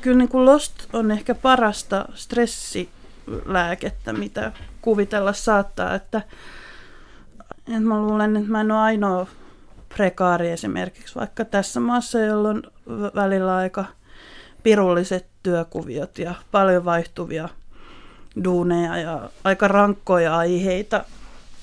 Kyllä 0.00 0.18
niin 0.18 0.28
kuin 0.28 0.44
Lost 0.44 0.74
on 0.92 1.10
ehkä 1.10 1.34
parasta 1.34 2.08
stressilääkettä, 2.14 4.12
mitä 4.12 4.52
kuvitella 4.82 5.32
saattaa, 5.32 5.94
että, 5.94 6.22
että 7.58 7.80
mä 7.80 8.00
luulen, 8.00 8.36
että 8.36 8.50
mä 8.50 8.60
en 8.60 8.72
ole 8.72 8.80
ainoa 8.80 9.26
prekaari 9.96 10.50
esimerkiksi 10.50 11.14
vaikka 11.14 11.44
tässä 11.44 11.80
maassa, 11.80 12.18
jolla 12.18 12.48
on 12.48 12.62
välillä 13.14 13.56
aika 13.56 13.84
pirulliset 14.62 15.26
työkuviot 15.42 16.18
ja 16.18 16.34
paljon 16.50 16.84
vaihtuvia 16.84 17.48
duuneja 18.44 18.96
ja 18.96 19.30
aika 19.44 19.68
rankkoja 19.68 20.36
aiheita 20.36 21.04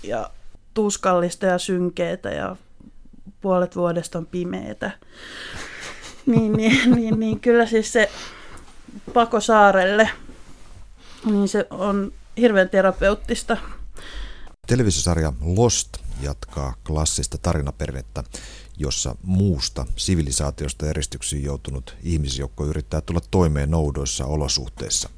ja 0.04 0.30
tuskallista 0.74 1.46
ja 1.46 1.58
synkeitä 1.58 2.30
ja 2.30 2.56
puolet 3.42 3.76
vuodesta 3.76 4.18
on 4.18 4.26
pimeitä. 4.26 4.92
Niin, 6.26 6.54
niin, 6.54 6.78
niin, 6.96 7.20
niin 7.20 7.40
kyllä 7.40 7.66
siis 7.66 7.94
se 7.94 8.12
pako 9.14 9.40
saarelle, 9.42 10.10
niin 11.26 11.48
se 11.48 11.68
on 11.70 12.14
hirveän 12.38 12.70
terapeuttista. 12.70 13.58
Televisiosarja 14.68 15.34
Lost 15.42 15.98
jatkaa 16.22 16.74
klassista 16.88 17.38
tarinaperinnettä, 17.38 18.24
jossa 18.78 19.16
muusta 19.24 19.86
sivilisaatiosta 19.96 20.90
eristyksiin 20.90 21.44
joutunut 21.44 21.98
ihmisjoukko 22.04 22.66
yrittää 22.66 23.02
tulla 23.02 23.22
toimeen 23.32 23.72
noudoissa 23.72 24.26
olosuhteissa. 24.26 25.10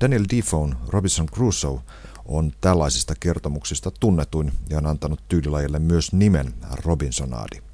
Daniel 0.00 0.24
Defoe 0.36 0.74
Robinson 0.88 1.26
Crusoe 1.26 1.80
on 2.24 2.52
tällaisista 2.60 3.14
kertomuksista 3.20 3.90
tunnetuin 3.90 4.52
ja 4.70 4.78
on 4.78 4.86
antanut 4.86 5.20
tyylilajille 5.28 5.78
myös 5.78 6.12
nimen 6.12 6.54
Robinsonaadi. 6.84 7.71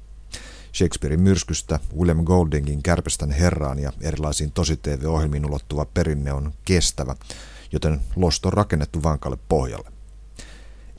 Shakespearein 0.79 1.21
myrskystä, 1.21 1.79
William 1.97 2.23
Goldingin 2.23 2.83
Kärpestän 2.83 3.31
herraan 3.31 3.79
ja 3.79 3.93
erilaisiin 4.01 4.51
tosi-TV-ohjelmiin 4.51 5.45
ulottuva 5.45 5.85
perinne 5.85 6.33
on 6.33 6.53
kestävä, 6.65 7.15
joten 7.71 8.01
Lost 8.15 8.45
on 8.45 8.53
rakennettu 8.53 9.03
vankalle 9.03 9.37
pohjalle. 9.49 9.91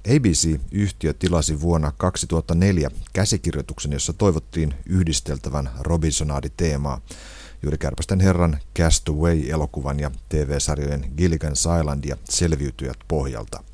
ABC-yhtiö 0.09 1.15
tilasi 1.15 1.61
vuonna 1.61 1.93
2004 1.97 2.91
käsikirjoituksen, 3.13 3.93
jossa 3.93 4.13
toivottiin 4.13 4.75
yhdisteltävän 4.87 5.71
Robinsonaadi-teemaa 5.81 7.01
juuri 7.63 7.79
Kärpästen 7.79 8.21
herran 8.21 8.59
Castaway-elokuvan 8.79 10.01
ja 10.01 10.11
TV-sarjojen 10.29 11.05
Gilligan's 11.05 11.81
Island 11.81 12.05
ja 12.05 12.17
Selviytyjät 12.25 12.99
pohjalta. 13.09 13.70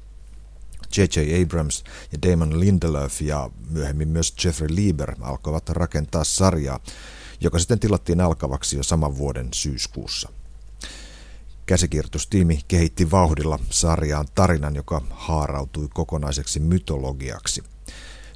J.J. 0.96 1.42
Abrams 1.42 1.84
ja 2.12 2.18
Damon 2.22 2.60
Lindelof 2.60 3.22
ja 3.22 3.50
myöhemmin 3.70 4.08
myös 4.08 4.34
Jeffrey 4.44 4.68
Lieber 4.74 5.14
alkoivat 5.20 5.68
rakentaa 5.68 6.24
sarjaa, 6.24 6.80
joka 7.40 7.58
sitten 7.58 7.78
tilattiin 7.78 8.20
alkavaksi 8.20 8.76
jo 8.76 8.82
saman 8.82 9.18
vuoden 9.18 9.48
syyskuussa. 9.52 10.28
Käsikirjoitustiimi 11.66 12.60
kehitti 12.68 13.10
vauhdilla 13.10 13.58
sarjaan 13.70 14.26
tarinan, 14.34 14.76
joka 14.76 15.02
haarautui 15.10 15.88
kokonaiseksi 15.94 16.60
mytologiaksi. 16.60 17.62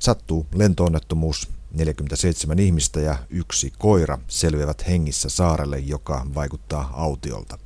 Sattuu 0.00 0.46
lentoonnettomuus, 0.54 1.48
47 1.72 2.58
ihmistä 2.58 3.00
ja 3.00 3.18
yksi 3.30 3.72
koira 3.78 4.18
selviävät 4.28 4.86
hengissä 4.88 5.28
saarelle, 5.28 5.78
joka 5.78 6.26
vaikuttaa 6.34 6.90
autiolta. 6.92 7.58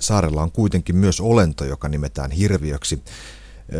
Saarella 0.00 0.42
on 0.42 0.52
kuitenkin 0.52 0.96
myös 0.96 1.20
olento, 1.20 1.64
joka 1.64 1.88
nimetään 1.88 2.30
hirviöksi, 2.30 3.02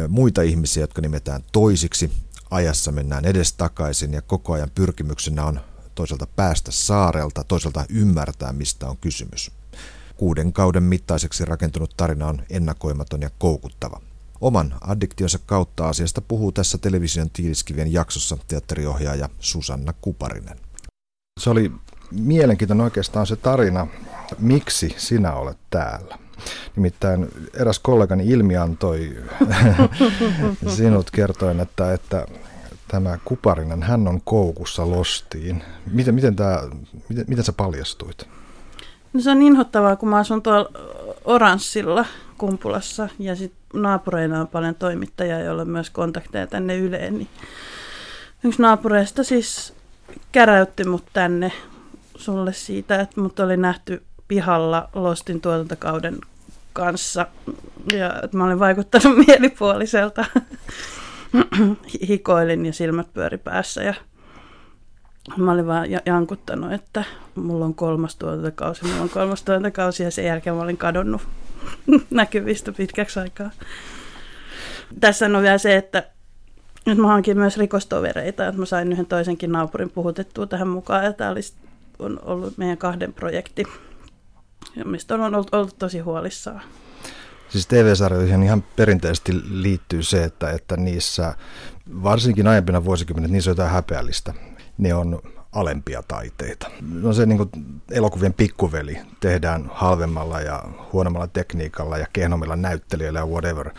muita 0.09 0.43
ihmisiä, 0.43 0.83
jotka 0.83 1.03
nimetään 1.03 1.43
toisiksi. 1.53 2.13
Ajassa 2.51 2.93
mennään 2.93 3.25
edestakaisin 3.25 4.13
ja 4.13 4.23
koko 4.23 4.53
ajan 4.53 4.71
pyrkimyksenä 4.75 5.45
on 5.45 5.61
toisaalta 5.95 6.27
päästä 6.37 6.71
saarelta, 6.71 7.45
toisaalta 7.45 7.85
ymmärtää, 7.89 8.53
mistä 8.53 8.89
on 8.89 8.97
kysymys. 8.97 9.51
Kuuden 10.17 10.53
kauden 10.53 10.83
mittaiseksi 10.83 11.45
rakentunut 11.45 11.95
tarina 11.97 12.27
on 12.27 12.43
ennakoimaton 12.51 13.23
ja 13.23 13.31
koukuttava. 13.39 14.01
Oman 14.41 14.75
addiktionsa 14.81 15.39
kautta 15.47 15.89
asiasta 15.89 16.21
puhuu 16.21 16.53
tässä 16.53 16.79
television 16.79 17.31
tiiliskivien 17.31 17.93
jaksossa 17.93 18.39
teatteriohjaaja 18.49 19.29
Susanna 19.39 19.93
Kuparinen. 20.01 20.61
Se 21.41 21.51
oli 21.51 21.73
mielenkiintoinen 22.11 22.85
oikeastaan 22.85 23.27
se 23.27 23.37
tarina, 23.37 23.87
miksi 24.39 24.95
sinä 24.97 25.33
olet 25.33 25.59
täällä. 25.71 26.24
Nimittäin 26.77 27.29
eräs 27.55 27.79
kollegani 27.79 28.27
ilmi 28.27 28.57
antoi 28.57 29.17
sinut 30.77 31.11
kertoen, 31.11 31.61
että, 31.61 31.93
että 31.93 32.27
tämä 32.89 33.19
Kuparinen, 33.25 33.83
hän 33.83 34.09
on 34.09 34.21
koukussa 34.25 34.91
lostiin. 34.91 35.63
Miten, 35.91 36.15
miten, 36.15 36.37
tämä, 36.37 36.63
miten, 37.09 37.25
miten 37.29 37.45
sä 37.45 37.53
paljastuit? 37.53 38.29
No 39.13 39.21
se 39.21 39.31
on 39.31 39.43
inhottavaa, 39.43 39.97
kun 39.97 40.09
mä 40.09 40.17
asun 40.17 40.43
tuolla 40.43 40.71
Oranssilla 41.25 42.05
Kumpulassa 42.39 43.09
ja 43.19 43.37
sitten 43.37 43.83
naapureina 43.83 44.41
on 44.41 44.49
paljon 44.49 44.75
toimittajia, 44.75 45.41
joilla 45.41 45.63
on 45.63 45.69
myös 45.69 45.91
kontakteja 45.91 46.47
tänne 46.47 46.77
Yleen. 46.77 47.19
Niin 47.19 47.29
yksi 48.45 48.63
naapureista 48.63 49.25
siis 49.25 49.75
käräytti 50.33 50.85
mut 50.85 51.05
tänne 51.13 51.53
sulle 52.17 52.53
siitä, 52.53 53.01
että 53.01 53.21
mut 53.21 53.41
oli 53.41 53.57
nähty 53.57 54.03
pihalla 54.29 54.89
Lostin 54.95 55.41
tuotantokauden 55.41 56.19
kanssa 56.75 57.27
ja 57.93 58.21
että 58.23 58.37
mä 58.37 58.45
olin 58.45 58.59
vaikuttanut 58.59 59.19
mielipuoliselta. 59.27 60.25
Hikoilin 62.09 62.67
ja 62.67 62.73
silmät 62.73 63.15
pyöri 63.15 63.39
päässä 63.39 63.83
ja 63.83 63.95
mä 65.37 65.53
olin 65.53 65.67
vaan 65.67 65.87
jankuttanut, 66.07 66.73
että 66.73 67.05
mulla 67.35 67.65
on 67.65 67.75
kolmas 67.75 68.17
tuotantokausi, 68.17 68.85
mulla 68.85 69.03
on 69.03 69.11
kolmas 69.11 69.43
tuotantokausi 69.43 70.03
ja 70.03 70.11
sen 70.11 70.25
jälkeen 70.25 70.57
mä 70.57 70.63
olin 70.63 70.77
kadonnut 70.77 71.23
näkyvistä 72.11 72.73
pitkäksi 72.73 73.21
aikaa. 73.21 73.51
Tässä 75.01 75.27
on 75.27 75.43
vielä 75.43 75.59
se, 75.59 75.77
että 75.77 76.05
nyt 76.87 76.99
mä 76.99 77.07
hankin 77.07 77.39
myös 77.39 77.59
rikostovereita, 77.59 78.47
että 78.47 78.61
mä 78.61 78.67
sain 78.67 78.93
yhden 78.93 79.07
toisenkin 79.07 79.53
naapurin 79.53 79.91
puhutettua 79.91 80.47
tähän 80.47 80.69
mukaan, 80.69 81.05
ja 81.05 81.13
tämä 81.13 81.31
olisi, 81.31 81.55
on 81.99 82.21
ollut 82.23 82.59
meidän 82.59 82.79
kahden 82.79 83.13
projekti, 83.13 83.65
mistä 84.85 85.15
on 85.15 85.35
ollut, 85.35 85.55
ollut 85.55 85.79
tosi 85.79 85.99
huolissaan. 85.99 86.63
Siis 87.49 87.67
TV-sarjoihin 87.67 88.43
ihan 88.43 88.65
perinteisesti 88.77 89.33
liittyy 89.51 90.03
se, 90.03 90.25
että, 90.25 90.51
että 90.51 90.77
niissä, 90.77 91.35
varsinkin 92.03 92.47
aiempina 92.47 92.85
vuosikymmenet, 92.85 93.31
niissä 93.31 93.51
on 93.51 93.53
jotain 93.53 93.71
häpeällistä 93.71 94.35
ne 94.79 94.95
on 94.95 95.19
alempia 95.53 96.03
taiteita. 96.09 96.71
No 96.93 97.13
se 97.13 97.27
niin 97.27 97.37
kuin 97.37 97.51
elokuvien 97.91 98.35
pikkuveli 98.35 98.99
tehdään 99.21 99.71
halvemmalla 99.73 100.41
ja 100.41 100.63
huonommalla 100.93 101.27
tekniikalla 101.27 101.99
ja 101.99 102.07
kehnommilla 102.13 102.57
näyttelijöillä 102.57 103.19
ja 103.19 103.27
whatever. 103.27 103.71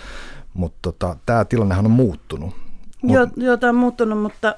Mutta 0.53 0.79
tota, 0.81 1.18
tämä 1.25 1.45
tilannehan 1.45 1.85
on 1.85 1.91
muuttunut. 1.91 2.56
Mut... 3.01 3.16
Joo, 3.16 3.28
joo 3.38 3.57
tämä 3.57 3.69
on 3.69 3.75
muuttunut, 3.75 4.22
mutta 4.22 4.56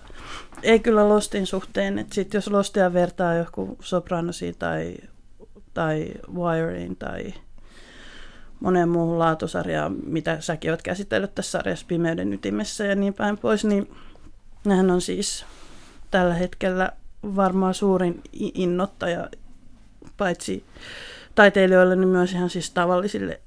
ei 0.63 0.79
kyllä 0.79 1.09
Lostin 1.09 1.45
suhteen. 1.45 1.99
Et 1.99 2.13
sit 2.13 2.33
jos 2.33 2.47
Lostia 2.47 2.93
vertaa 2.93 3.33
joku 3.33 3.77
Sopranosi 3.81 4.55
tai, 4.59 4.95
tai 5.77 6.11
Wireen 6.33 6.95
tai 6.95 7.33
moneen 8.59 8.89
muuhun 8.89 9.19
laatusarjaan, 9.19 9.95
mitä 10.05 10.41
säkin 10.41 10.71
olet 10.71 10.81
käsitellyt 10.81 11.35
tässä 11.35 11.51
sarjassa 11.51 11.85
Pimeyden 11.87 12.33
ytimessä 12.33 12.85
ja 12.85 12.95
niin 12.95 13.13
päin 13.13 13.37
pois, 13.37 13.65
niin 13.65 13.91
nehän 14.65 14.91
on 14.91 15.01
siis 15.01 15.45
tällä 16.11 16.33
hetkellä 16.33 16.91
varmaan 17.35 17.73
suurin 17.73 18.21
innottaja 18.33 19.29
paitsi 20.17 20.65
taiteilijoille, 21.35 21.95
niin 21.95 22.09
myös 22.09 22.33
ihan 22.33 22.49
siis 22.49 22.71
tavallisille, 22.71 23.41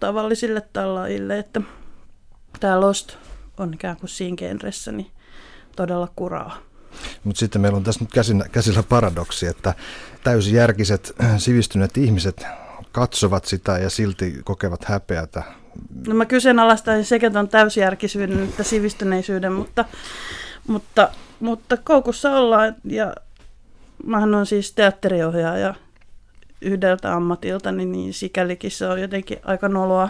tavallisille 0.00 0.60
tallaajille, 0.72 1.38
että 1.38 1.60
tämä 2.60 2.80
Lost 2.80 3.16
on 3.58 3.74
ikään 3.74 3.96
kuin 3.96 4.10
siinä 4.10 4.36
genressä 4.36 4.92
niin 4.92 5.10
todella 5.76 6.08
kuraa. 6.16 6.58
Mutta 7.24 7.40
sitten 7.40 7.60
meillä 7.60 7.76
on 7.76 7.84
tässä 7.84 8.00
nyt 8.04 8.12
käsillä, 8.12 8.44
käsillä 8.52 8.82
paradoksi, 8.82 9.46
että 9.46 9.74
täysjärkiset 10.24 11.14
sivistyneet 11.38 11.96
ihmiset 11.96 12.46
katsovat 12.92 13.44
sitä 13.44 13.78
ja 13.78 13.90
silti 13.90 14.40
kokevat 14.44 14.84
häpeätä. 14.84 15.42
No 16.06 16.14
mä 16.14 16.24
kyseenalaistaisin 16.24 17.04
sekä 17.04 17.30
tuon 17.30 17.48
täysjärkisyyden 17.48 18.42
että 18.44 18.62
sivistyneisyyden, 18.62 19.52
mutta, 19.52 19.84
mutta 20.66 21.10
mutta 21.40 21.76
koukussa 21.76 22.30
ollaan 22.30 22.74
ja 22.84 23.14
mähän 24.06 24.34
on 24.34 24.46
siis 24.46 24.72
teatteriohjaaja 24.72 25.74
yhdeltä 26.62 27.14
ammatilta, 27.14 27.72
niin, 27.72 27.92
niin 27.92 28.14
sikälikin 28.14 28.70
se 28.70 28.86
on 28.86 29.00
jotenkin 29.00 29.38
aika 29.44 29.68
noloa, 29.68 30.08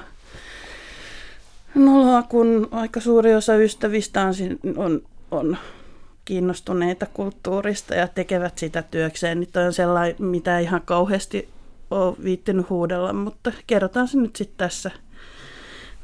noloa 1.75 2.23
kun 2.23 2.69
aika 2.71 3.01
suuri 3.01 3.35
osa 3.35 3.57
ystävistä 3.57 4.23
on, 4.23 4.35
on, 4.77 5.03
on 5.31 5.57
kiinnostuneita 6.27 7.07
kulttuurista 7.07 7.95
ja 7.95 8.09
tekevät 8.09 8.59
sitä 8.59 8.83
työkseen, 8.83 9.41
niin 9.41 9.53
toi 9.53 9.65
on 9.65 9.73
sellainen, 9.73 10.17
mitä 10.19 10.59
ihan 10.59 10.83
kauheasti 10.85 11.49
ole 11.91 12.17
viittinyt 12.25 12.71
huudella, 12.71 13.13
mutta 13.13 13.53
kerrotaan 13.67 14.09
se 14.09 14.19
nyt 14.19 14.37
sitten 14.37 14.59
tässä 14.59 14.91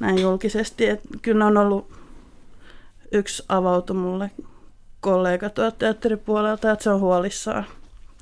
näin 0.00 0.20
julkisesti, 0.20 0.88
että 0.88 1.08
kyllä 1.22 1.46
on 1.46 1.56
ollut 1.56 1.92
yksi 3.12 3.44
avautu 3.48 3.94
mulle 3.94 4.30
kollega 5.00 5.50
tuolta 5.50 5.76
teatteripuolelta, 5.76 6.70
että 6.70 6.82
se 6.82 6.90
on 6.90 7.00
huolissaan, 7.00 7.66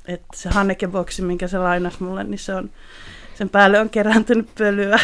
että 0.06 0.28
se 0.34 0.48
Hanneke-boksi, 0.48 1.22
minkä 1.22 1.48
se 1.48 1.58
lainas 1.58 2.00
mulle, 2.00 2.24
niin 2.24 2.38
se 2.38 2.54
on, 2.54 2.70
sen 3.34 3.48
päälle 3.48 3.80
on 3.80 3.90
kerääntynyt 3.90 4.48
pölyä. 4.58 5.00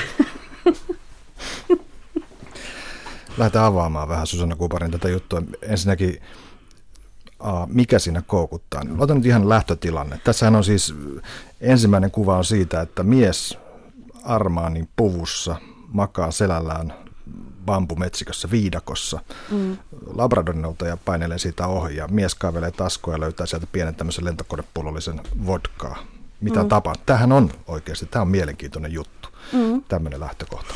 Lähdetään 3.39 3.65
avaamaan 3.65 4.09
vähän 4.09 4.27
Susanna 4.27 4.57
Kuparin 4.57 4.91
tätä 4.91 5.09
juttua. 5.09 5.43
Ensinnäkin, 5.63 6.21
mikä 7.67 7.99
siinä 7.99 8.23
koukuttaa? 8.23 8.83
Otan 8.99 9.17
nyt 9.17 9.27
ihan 9.27 9.49
lähtötilanne. 9.49 10.21
Tässähän 10.25 10.57
on 10.57 10.65
siis, 10.65 10.95
ensimmäinen 11.61 12.11
kuva 12.11 12.37
on 12.37 12.45
siitä, 12.45 12.81
että 12.81 13.03
mies 13.03 13.59
armaanin 14.25 14.89
puvussa 14.97 15.57
makaa 15.89 16.31
selällään 16.31 16.95
bambumetsikössä 17.67 18.51
viidakossa. 18.51 19.21
Mm. 19.51 19.77
Labradorinolta 20.15 20.99
painelee 21.05 21.39
siitä 21.39 21.67
ohi 21.67 21.97
ja 21.97 22.09
mies 22.09 22.35
kaivelee 22.35 22.71
taskua 22.71 23.15
ja 23.15 23.21
löytää 23.21 23.47
sieltä 23.47 23.67
pienen 23.73 23.95
tämmöisen 23.95 24.25
lentokonepullollisen 24.25 25.21
vodkaa. 25.47 25.97
Mitä 26.41 26.63
mm. 26.63 26.69
tapaa? 26.69 26.95
Tämähän 27.07 27.33
on 27.33 27.51
oikeasti, 27.67 28.07
tämä 28.07 28.23
on 28.23 28.29
mielenkiintoinen 28.29 28.93
juttu, 28.93 29.29
mm. 29.53 29.83
tämmöinen 29.89 30.21
lähtökohta. 30.21 30.75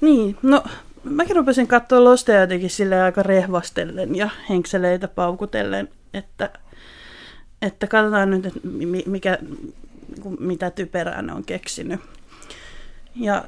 Niin, 0.00 0.38
no 0.42 0.64
mäkin 1.04 1.36
rupesin 1.36 1.66
katsoa 1.66 2.04
Lostea 2.04 2.40
jotenkin 2.40 2.70
sille 2.70 3.02
aika 3.02 3.22
rehvastellen 3.22 4.16
ja 4.16 4.28
henkseleitä 4.48 5.08
paukutellen, 5.08 5.88
että, 6.14 6.50
että 7.62 7.86
katsotaan 7.86 8.30
nyt, 8.30 8.46
että 8.46 8.60
mikä, 9.06 9.38
mitä 10.40 10.70
typerää 10.70 11.22
ne 11.22 11.32
on 11.32 11.44
keksinyt. 11.44 12.00
Ja 13.16 13.44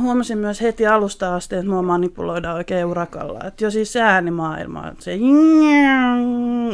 huomasin 0.00 0.38
myös 0.38 0.60
heti 0.60 0.86
alusta 0.86 1.34
asti, 1.34 1.54
että 1.54 1.70
mua 1.70 1.82
manipuloidaan 1.82 2.56
oikein 2.56 2.86
urakalla. 2.86 3.40
Että 3.44 3.64
jo 3.64 3.70
siis 3.70 3.96
äänimaailma, 3.96 4.92
se 4.98 5.18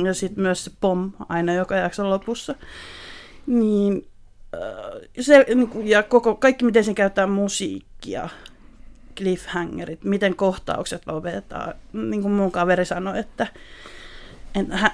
ja 0.04 0.14
sitten 0.14 0.42
myös 0.42 0.64
se 0.64 0.70
pom 0.80 1.12
aina 1.28 1.52
joka 1.52 1.76
jakson 1.76 2.10
lopussa. 2.10 2.54
Niin, 3.46 4.06
äh, 4.54 5.00
se, 5.20 5.46
niinku, 5.54 5.80
ja 5.84 6.02
koko, 6.02 6.34
kaikki 6.34 6.64
miten 6.64 6.84
se 6.84 6.94
käyttää 6.94 7.26
musiikkia, 7.26 8.28
cliffhangerit, 9.20 10.04
miten 10.04 10.36
kohtaukset 10.36 11.02
lopetetaan. 11.06 11.74
Niin 11.92 12.22
kuin 12.22 12.32
mun 12.32 12.52
kaveri 12.52 12.84
sanoi, 12.84 13.18
että 13.18 13.46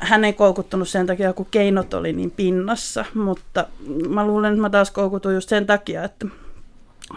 hän 0.00 0.24
ei 0.24 0.32
koukuttunut 0.32 0.88
sen 0.88 1.06
takia, 1.06 1.32
kun 1.32 1.46
keinot 1.50 1.94
oli 1.94 2.12
niin 2.12 2.30
pinnassa, 2.30 3.04
mutta 3.14 3.66
mä 4.08 4.26
luulen, 4.26 4.52
että 4.52 4.62
mä 4.62 4.70
taas 4.70 4.90
koukutun 4.90 5.34
just 5.34 5.48
sen 5.48 5.66
takia, 5.66 6.04
että 6.04 6.26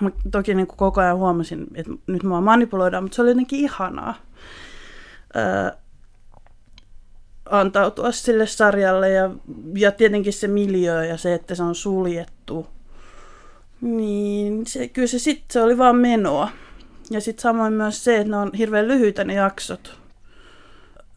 Mä 0.01 0.11
toki 0.31 0.53
niin 0.53 0.67
kuin 0.67 0.77
koko 0.77 1.01
ajan 1.01 1.17
huomasin, 1.17 1.67
että 1.75 1.91
nyt 2.07 2.23
mua 2.23 2.41
manipuloidaan, 2.41 3.03
mutta 3.03 3.15
se 3.15 3.21
oli 3.21 3.29
jotenkin 3.29 3.59
ihanaa 3.59 4.15
ää, 5.33 5.77
antautua 7.45 8.12
sille 8.12 8.47
sarjalle 8.47 9.09
ja, 9.09 9.29
ja 9.75 9.91
tietenkin 9.91 10.33
se 10.33 10.47
miljö 10.47 11.05
ja 11.05 11.17
se, 11.17 11.33
että 11.33 11.55
se 11.55 11.63
on 11.63 11.75
suljettu. 11.75 12.67
Niin 13.81 14.67
se, 14.67 14.88
kyllä 14.88 15.07
se 15.07 15.19
sitten 15.19 15.45
se 15.50 15.62
oli 15.62 15.77
vaan 15.77 15.95
menoa. 15.95 16.50
Ja 17.09 17.21
sitten 17.21 17.41
samoin 17.41 17.73
myös 17.73 18.03
se, 18.03 18.17
että 18.17 18.31
ne 18.31 18.38
on 18.38 18.51
hirveän 18.53 18.88
lyhyitä 18.88 19.23
ne 19.23 19.33
jaksot. 19.33 20.00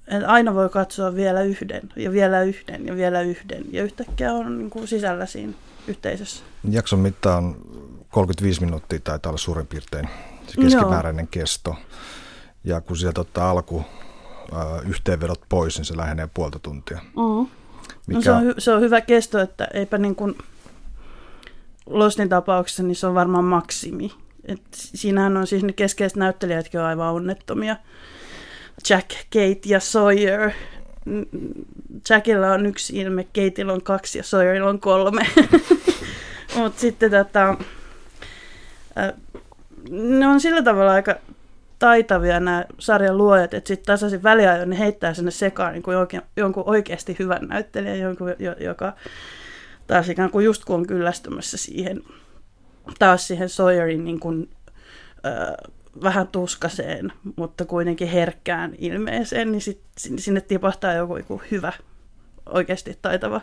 Et 0.09 0.23
aina 0.27 0.55
voi 0.55 0.69
katsoa 0.69 1.15
vielä 1.15 1.43
yhden 1.43 1.83
ja 1.97 2.13
vielä 2.13 2.43
yhden 2.43 2.87
ja 2.87 2.97
vielä 2.97 3.21
yhden. 3.21 3.65
Ja 3.71 3.83
yhtäkkiä 3.83 4.33
on 4.33 4.59
niin 4.59 4.71
kuin 4.71 4.89
sisällä 4.89 5.27
siinä 5.27 5.53
yhteisössä. 5.87 6.45
Jakson 6.71 6.99
mittaan 6.99 7.57
35 8.11 8.61
minuuttia 8.61 9.01
taitaa 9.05 9.31
olla 9.31 9.39
suurin 9.39 9.67
piirtein 9.67 10.09
se 10.47 10.61
keskimääräinen 10.61 11.23
Joo. 11.23 11.29
kesto. 11.31 11.77
Ja 12.65 12.81
kun 12.81 12.97
sieltä 12.97 13.21
ottaa 13.21 13.51
alku 13.51 13.85
äh, 14.53 14.89
yhteenvedot 14.89 15.41
pois, 15.49 15.79
niin 15.79 15.85
se 15.85 15.97
lähenee 15.97 16.29
puolta 16.35 16.59
tuntia. 16.59 17.01
Mm. 17.17 17.49
Mikä... 18.07 18.19
No 18.19 18.23
se, 18.23 18.33
on 18.33 18.43
hy- 18.43 18.55
se 18.59 18.73
on 18.73 18.81
hyvä 18.81 19.01
kesto, 19.01 19.41
että 19.41 19.65
eipä 19.65 19.99
niin 19.99 20.15
kuin 20.15 20.39
Lostin 21.87 22.29
tapauksessa, 22.29 22.83
niin 22.83 22.97
se 22.97 23.07
on 23.07 23.15
varmaan 23.15 23.45
maksimi. 23.45 24.13
Et 24.45 24.61
siinähän 24.73 25.37
on 25.37 25.47
siis 25.47 25.63
ne 25.63 25.73
keskeiset 25.73 26.17
näyttelijätkin 26.17 26.81
on 26.81 26.87
aivan 26.87 27.13
onnettomia. 27.13 27.77
Jack, 28.91 29.11
Kate 29.11 29.61
ja 29.67 29.81
Sawyer. 29.81 30.51
Jackilla 32.11 32.53
on 32.53 32.67
yksi 32.67 32.97
ilme, 32.97 33.25
Kateilla 33.25 33.73
on 33.73 33.83
kaksi 33.83 34.19
ja 34.19 34.25
Sawyerilla 34.25 34.69
on 34.69 34.81
kolme. 34.81 35.27
Mutta 36.57 36.81
sitten 36.81 37.11
tota, 37.11 37.57
ne 39.91 40.27
on 40.27 40.41
sillä 40.41 40.63
tavalla 40.63 40.93
aika 40.93 41.15
taitavia 41.79 42.41
nämä 42.41 42.65
sarjan 42.79 43.19
luojat, 43.19 43.55
että 43.55 43.69
sitten 43.69 43.87
tasaisin 43.87 44.23
väliajoin 44.23 44.71
ne 44.71 44.79
heittää 44.79 45.15
sinne 45.15 45.31
sekaan 45.31 45.73
niin 45.73 45.83
kuin 45.83 45.95
jonkun, 45.95 46.23
jonkun 46.37 46.65
oikeasti 46.67 47.17
hyvän 47.19 47.49
näyttelijän, 47.49 47.99
jonkun, 47.99 48.35
joka 48.61 48.93
taas 49.87 50.09
ikään 50.09 50.31
kuin 50.31 50.45
just 50.45 50.65
kun 50.65 50.77
on 50.77 50.87
kyllästymässä 50.87 51.57
siihen, 51.57 52.03
taas 52.99 53.27
siihen 53.27 53.49
Sawyerin 53.49 54.05
niin 54.05 54.21
kuin, 54.21 54.51
ö, 55.27 55.71
vähän 56.03 56.29
tuskaseen, 56.29 57.13
mutta 57.37 57.65
kuitenkin 57.65 58.09
herkkään 58.09 58.75
ilmeeseen, 58.79 59.53
niin 59.53 59.61
sit, 59.61 59.81
sinne 59.97 60.41
tipahtaa 60.41 60.93
joku, 60.93 61.17
joku 61.17 61.43
hyvä, 61.51 61.73
oikeasti 62.47 62.99
taitava 63.03 63.41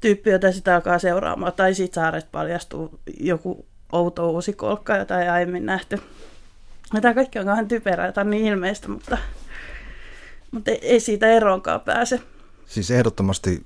tyyppi, 0.00 0.30
jota 0.30 0.52
sitä 0.52 0.74
alkaa 0.74 0.98
seuraamaan. 0.98 1.52
Tai 1.52 1.74
sitten 1.74 2.02
saaret 2.02 2.32
paljastuu 2.32 3.00
joku 3.20 3.66
outo 3.92 4.30
uusi 4.30 4.52
kolkka, 4.52 4.96
jota 4.96 5.22
ei 5.22 5.28
aiemmin 5.28 5.66
nähty. 5.66 6.00
Ja 6.94 7.00
tämä 7.00 7.14
kaikki 7.14 7.38
on 7.38 7.46
vähän 7.46 7.68
typerää, 7.68 8.12
tämä 8.12 8.22
on 8.22 8.30
niin 8.30 8.46
ilmeistä, 8.46 8.88
mutta, 8.88 9.18
mutta 10.50 10.70
ei 10.82 11.00
siitä 11.00 11.26
eroonkaan 11.26 11.80
pääse. 11.80 12.20
Siis 12.66 12.90
ehdottomasti 12.90 13.62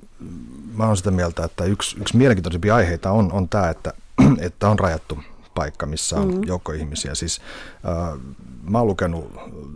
mä 0.74 0.84
olen 0.84 0.96
sitä 0.96 1.10
mieltä, 1.10 1.44
että 1.44 1.64
yksi, 1.64 1.96
yksi 2.00 2.16
mielenkiintoisimpia 2.16 2.74
aiheita 2.74 3.10
on, 3.10 3.32
on 3.32 3.48
tämä, 3.48 3.70
että, 3.70 3.92
että 4.46 4.68
on 4.68 4.78
rajattu 4.78 5.18
paikka, 5.54 5.86
missä 5.86 6.16
on 6.16 6.28
mm-hmm. 6.28 6.44
joukko 6.46 6.72
ihmisiä. 6.72 7.14
Siis, 7.14 7.40
äh, 7.74 8.18
mä 8.62 8.78
oon 8.78 8.86
lukenut 8.86 9.32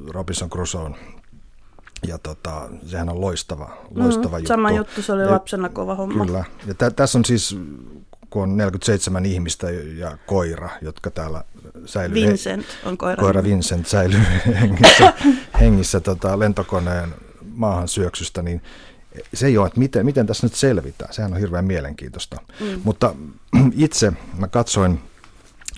Robinson 0.08 0.50
Crusoen 0.50 0.96
ja 2.06 2.18
tota, 2.18 2.68
sehän 2.86 3.08
on 3.08 3.20
loistava, 3.20 3.70
loistava 3.94 4.36
mm, 4.36 4.40
juttu. 4.40 4.48
Sama 4.48 4.70
juttu, 4.70 5.02
se 5.02 5.12
oli 5.12 5.26
lapsena 5.26 5.68
kova 5.68 5.94
homma. 5.94 6.26
Kyllä. 6.26 6.44
Ja 6.66 6.74
tä, 6.74 6.90
tässä 6.90 7.18
on 7.18 7.24
siis 7.24 7.56
kun 8.32 8.42
on 8.42 8.56
47 8.56 9.26
ihmistä 9.26 9.70
ja 9.70 10.18
koira, 10.26 10.70
jotka 10.82 11.10
täällä 11.10 11.44
säilyy. 11.86 12.14
Vincent 12.14 12.66
on 12.84 12.98
koira. 12.98 13.20
Koira 13.22 13.42
Vincent 13.42 13.86
säilyy 13.86 14.20
hengissä, 14.60 15.12
hengissä 15.60 16.00
tota, 16.00 16.38
lentokoneen 16.38 17.14
maahan 17.54 17.88
syöksystä, 17.88 18.42
niin 18.42 18.62
se 19.34 19.46
ei 19.46 19.58
ole, 19.58 19.66
että 19.66 19.78
miten, 19.78 20.06
miten 20.06 20.26
tässä 20.26 20.46
nyt 20.46 20.54
selvitään. 20.54 21.14
Sehän 21.14 21.32
on 21.32 21.40
hirveän 21.40 21.64
mielenkiintoista. 21.64 22.36
Mm. 22.60 22.80
Mutta 22.84 23.14
itse 23.76 24.12
mä 24.38 24.48
katsoin 24.48 25.00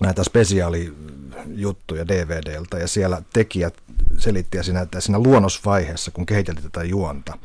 näitä 0.01 0.23
spesiaalijuttuja 0.23 2.07
DVDltä 2.07 2.77
ja 2.77 2.87
siellä 2.87 3.21
tekijät 3.33 3.73
selitti 4.17 4.63
siinä, 4.63 4.81
että 4.81 5.01
siinä 5.01 5.19
luonnosvaiheessa, 5.19 6.11
kun 6.11 6.25
kehiteltiin 6.25 6.71
tätä 6.71 6.83
juonta, 6.83 7.37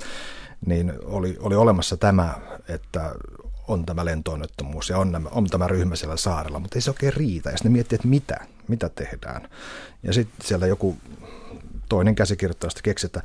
niin 0.67 0.93
oli, 1.05 1.37
oli 1.41 1.55
olemassa 1.55 1.97
tämä, 1.97 2.35
että 2.69 3.15
on 3.69 3.87
tämä 3.87 4.05
lentoonnettomuus 4.05 4.89
ja 4.91 4.99
on, 4.99 5.13
nämä, 5.13 5.29
on 5.29 5.47
tämä 5.47 5.69
ryhmä 5.69 5.97
siellä 5.97 6.17
saarella, 6.17 6.59
mutta 6.59 6.77
ei 6.77 6.81
se 6.83 6.91
oikein 6.91 7.13
riitä. 7.13 7.51
Ja 7.51 7.57
sitten 7.57 7.73
ne 7.73 7.77
miettii, 7.77 7.97
että 7.97 8.09
mitä, 8.09 8.41
mitä 8.69 8.89
tehdään. 8.89 9.49
Ja 10.03 10.13
sitten 10.13 10.47
siellä 10.47 10.67
joku 10.67 10.97
toinen 11.89 12.15
käsikirjoittajasta 12.15 12.81
keksi, 12.83 13.07
että 13.07 13.23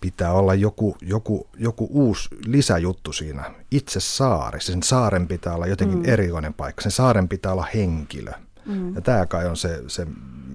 pitää 0.00 0.32
olla 0.32 0.54
joku, 0.54 0.96
joku, 1.02 1.46
joku 1.58 1.88
uusi 1.90 2.28
lisäjuttu 2.46 3.12
siinä. 3.12 3.44
Itse 3.70 4.00
saari, 4.00 4.60
sen 4.60 4.82
saaren 4.82 5.28
pitää 5.28 5.54
olla 5.54 5.66
jotenkin 5.66 5.98
mm. 5.98 6.08
erikoinen 6.08 6.54
paikka. 6.54 6.82
Sen 6.82 6.92
saaren 6.92 7.28
pitää 7.28 7.52
olla 7.52 7.66
henkilö. 7.74 8.32
Mm. 8.66 8.94
Ja 8.94 9.00
tämä 9.00 9.26
kai 9.26 9.46
on 9.46 9.56
se, 9.56 9.82
se 9.86 10.06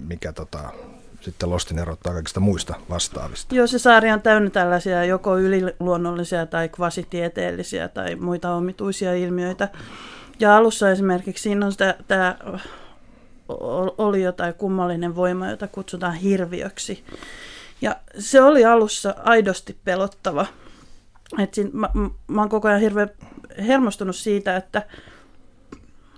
mikä 0.08 0.32
tota, 0.32 0.72
sitten 1.20 1.50
Lostin 1.50 1.78
erottaa 1.78 2.12
kaikista 2.12 2.40
muista 2.40 2.74
vastaavista. 2.90 3.54
Joo, 3.54 3.66
se 3.66 3.78
saari 3.78 4.12
on 4.12 4.22
täynnä 4.22 4.50
tällaisia 4.50 5.04
joko 5.04 5.38
yliluonnollisia 5.38 6.46
tai 6.46 6.68
kvasitieteellisiä 6.68 7.88
tai 7.88 8.14
muita 8.14 8.54
omituisia 8.54 9.14
ilmiöitä. 9.14 9.68
Ja 10.40 10.56
alussa 10.56 10.90
esimerkiksi 10.90 11.42
siinä 11.42 11.66
on 11.66 11.72
sitä, 11.72 11.96
tämä 12.08 12.36
oli 13.98 14.22
jotain 14.22 14.54
kummallinen 14.54 15.16
voima, 15.16 15.50
jota 15.50 15.68
kutsutaan 15.68 16.14
hirviöksi. 16.14 17.04
Ja 17.80 17.96
se 18.18 18.42
oli 18.42 18.64
alussa 18.64 19.14
aidosti 19.18 19.76
pelottava. 19.84 20.46
Et 21.38 21.54
siinä, 21.54 21.70
mä, 21.72 21.88
mä 22.26 22.40
oon 22.40 22.48
koko 22.48 22.68
ajan 22.68 22.80
hirveän 22.80 23.10
hermostunut 23.58 24.16
siitä, 24.16 24.56
että 24.56 24.82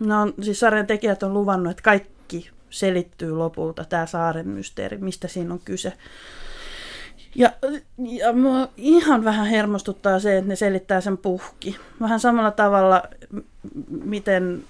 no, 0.00 0.32
siis 0.42 0.60
sarjan 0.60 0.86
tekijät 0.86 1.22
on 1.22 1.34
luvannut, 1.34 1.70
että 1.70 1.82
kaikki 1.82 2.50
selittyy 2.70 3.32
lopulta 3.32 3.84
tämä 3.84 4.06
saaren 4.06 4.48
mysteeri, 4.48 4.96
mistä 4.96 5.28
siinä 5.28 5.54
on 5.54 5.60
kyse. 5.64 5.92
Ja, 7.34 7.52
ja 7.98 8.32
mua 8.32 8.68
ihan 8.76 9.24
vähän 9.24 9.46
hermostuttaa 9.46 10.20
se, 10.20 10.36
että 10.36 10.48
ne 10.48 10.56
selittää 10.56 11.00
sen 11.00 11.18
puhki. 11.18 11.76
Vähän 12.00 12.20
samalla 12.20 12.50
tavalla, 12.50 13.02
miten 13.88 14.64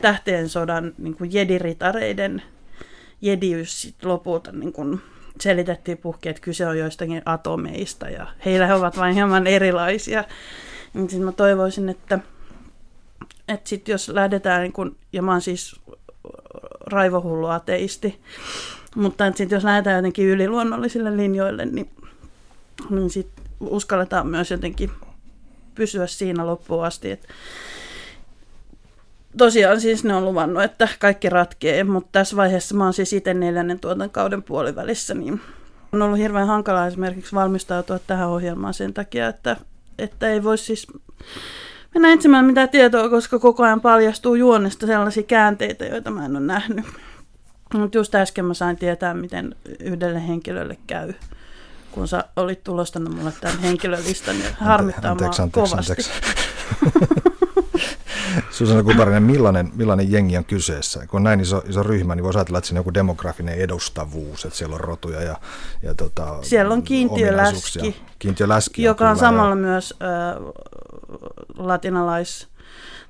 tähtien 0.00 0.48
sodan 0.48 0.92
niin 0.98 1.16
jediritareiden 1.30 2.42
jediys 3.20 3.82
sit 3.82 4.04
lopulta 4.04 4.52
niin 4.52 4.72
kuin 4.72 5.00
selitettiin 5.40 5.98
puhki, 5.98 6.28
että 6.28 6.42
kyse 6.42 6.66
on 6.66 6.78
joistakin 6.78 7.22
atomeista 7.24 8.08
ja 8.08 8.26
heillä 8.44 8.66
he 8.66 8.74
ovat 8.74 8.96
vain 8.96 9.14
hieman 9.14 9.46
erilaisia. 9.46 10.24
Niin 10.94 11.22
mä 11.22 11.32
toivoisin, 11.32 11.88
että 11.88 12.18
että 13.48 13.68
sit 13.68 13.88
jos 13.88 14.08
lähdetään, 14.08 14.62
niin 14.62 14.72
kun, 14.72 14.96
ja 15.12 15.22
mä 15.22 15.32
oon 15.32 15.40
siis 15.40 15.80
raivohullu 16.86 17.46
ateisti, 17.46 18.20
mutta 18.96 19.32
sitten 19.34 19.56
jos 19.56 19.64
lähdetään 19.64 19.96
jotenkin 19.96 20.26
yliluonnollisille 20.26 21.16
linjoille, 21.16 21.64
niin, 21.64 21.90
niin 22.90 23.10
sit 23.10 23.28
uskalletaan 23.60 24.26
myös 24.26 24.50
jotenkin 24.50 24.90
pysyä 25.74 26.06
siinä 26.06 26.46
loppuun 26.46 26.84
asti. 26.84 27.10
Et 27.10 27.28
tosiaan 29.38 29.80
siis 29.80 30.04
ne 30.04 30.14
on 30.14 30.24
luvannut, 30.24 30.62
että 30.62 30.88
kaikki 30.98 31.28
ratkee, 31.28 31.84
mutta 31.84 32.08
tässä 32.12 32.36
vaiheessa 32.36 32.74
mä 32.74 32.84
oon 32.84 32.92
siis 32.92 33.12
itse 33.12 33.34
neljännen 33.34 33.80
tuotantokauden 33.80 34.42
puolivälissä, 34.42 35.14
niin 35.14 35.40
on 35.92 36.02
ollut 36.02 36.18
hirveän 36.18 36.46
hankalaa 36.46 36.86
esimerkiksi 36.86 37.34
valmistautua 37.34 37.98
tähän 37.98 38.28
ohjelmaan 38.28 38.74
sen 38.74 38.94
takia, 38.94 39.28
että, 39.28 39.56
että 39.98 40.28
ei 40.28 40.44
voi 40.44 40.58
siis 40.58 40.86
mennä 41.94 42.12
etsimään 42.12 42.44
mitään 42.44 42.68
tietoa, 42.68 43.08
koska 43.08 43.38
koko 43.38 43.62
ajan 43.62 43.80
paljastuu 43.80 44.34
juonesta 44.34 44.86
sellaisia 44.86 45.22
käänteitä, 45.22 45.84
joita 45.84 46.10
mä 46.10 46.24
en 46.24 46.36
ole 46.36 46.46
nähnyt. 46.46 46.86
Mutta 47.74 47.98
just 47.98 48.14
äsken 48.14 48.44
mä 48.44 48.54
sain 48.54 48.76
tietää, 48.76 49.14
miten 49.14 49.54
yhdelle 49.80 50.28
henkilölle 50.28 50.76
käy, 50.86 51.12
kun 51.90 52.08
sä 52.08 52.24
olit 52.36 52.64
tulostanut 52.64 53.14
mulle 53.14 53.32
tämän 53.40 53.58
henkilölistan, 53.58 54.38
niin 54.38 54.54
harmittaa 54.60 55.10
anteeksi, 55.10 55.42
anteeksi, 55.42 55.74
kovasti. 55.74 55.92
Anteeksi. 55.92 56.10
Susanna 58.66 58.82
Kuparinen, 58.82 59.22
millainen, 59.22 59.70
millainen 59.74 60.12
jengi 60.12 60.36
on 60.36 60.44
kyseessä? 60.44 61.06
Kun 61.06 61.18
on 61.18 61.22
näin 61.22 61.40
iso, 61.40 61.62
iso 61.68 61.82
ryhmä, 61.82 62.14
niin 62.14 62.24
voisi 62.24 62.38
ajatella, 62.38 62.58
että 62.58 62.68
siinä 62.68 62.78
on 62.78 62.80
joku 62.80 62.94
demografinen 62.94 63.54
edustavuus, 63.54 64.44
että 64.44 64.58
siellä 64.58 64.74
on 64.74 64.80
rotuja 64.80 65.22
ja, 65.22 65.36
ja 65.82 65.94
tota, 65.94 66.38
Siellä 66.42 66.74
on 66.74 66.82
kiintiöläski, 66.82 68.02
kiintiöläski 68.18 68.82
joka 68.82 69.10
on 69.10 69.18
samalla 69.18 69.50
ja... 69.50 69.56
myös 69.56 69.94
äh, 70.02 70.42
latinalais- 71.58 72.46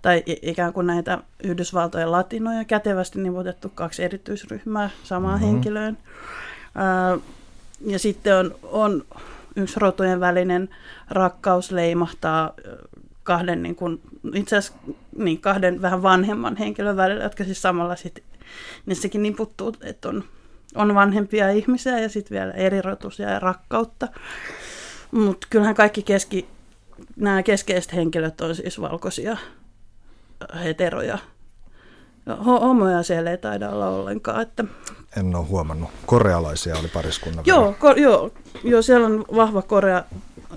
tai 0.02 0.22
ikään 0.26 0.72
kuin 0.72 0.86
näitä 0.86 1.18
Yhdysvaltojen 1.44 2.12
latinoja 2.12 2.64
kätevästi 2.64 3.20
nivotettu 3.20 3.68
kaksi 3.74 4.02
erityisryhmää 4.02 4.90
samaan 5.04 5.34
mm-hmm. 5.34 5.52
henkilöön. 5.52 5.98
Äh, 7.12 7.20
ja 7.86 7.98
sitten 7.98 8.36
on, 8.36 8.54
on 8.62 9.04
yksi 9.56 9.80
rotujen 9.80 10.20
välinen 10.20 10.68
rakkaus 11.10 11.72
leimahtaa 11.72 12.52
kahden, 13.22 13.62
niin 13.62 13.76
kuin, 13.76 14.00
itse 14.34 14.56
asiassa 14.56 14.78
niin 15.18 15.40
kahden 15.40 15.82
vähän 15.82 16.02
vanhemman 16.02 16.56
henkilön 16.56 16.96
välillä, 16.96 17.24
jotka 17.24 17.44
siis 17.44 17.62
samalla 17.62 17.96
sitten, 17.96 18.24
niissäkin 18.86 19.22
niputtuu, 19.22 19.74
että 19.80 20.08
on, 20.08 20.24
on 20.74 20.94
vanhempia 20.94 21.50
ihmisiä 21.50 21.98
ja 21.98 22.08
sitten 22.08 22.34
vielä 22.38 22.52
erirotuisia 22.52 23.30
ja 23.30 23.38
rakkautta. 23.38 24.08
Mutta 25.10 25.46
kyllähän 25.50 25.74
kaikki 25.74 26.02
keski, 26.02 26.48
nämä 27.16 27.42
keskeiset 27.42 27.92
henkilöt 27.92 28.40
on 28.40 28.54
siis 28.54 28.80
valkoisia 28.80 29.36
heteroja. 30.64 31.18
Homoja 32.44 33.02
siellä 33.02 33.30
ei 33.30 33.38
taida 33.38 33.70
olla 33.70 33.88
ollenkaan. 33.88 34.42
Että... 34.42 34.64
En 35.16 35.34
ole 35.34 35.46
huomannut. 35.46 35.90
Korealaisia 36.06 36.78
oli 36.78 36.88
pariskunnan 36.88 37.44
joo, 37.46 37.76
ko- 37.80 38.00
joo, 38.00 38.30
joo, 38.64 38.82
siellä 38.82 39.06
on 39.06 39.24
vahva 39.36 39.62
Korea 39.62 40.04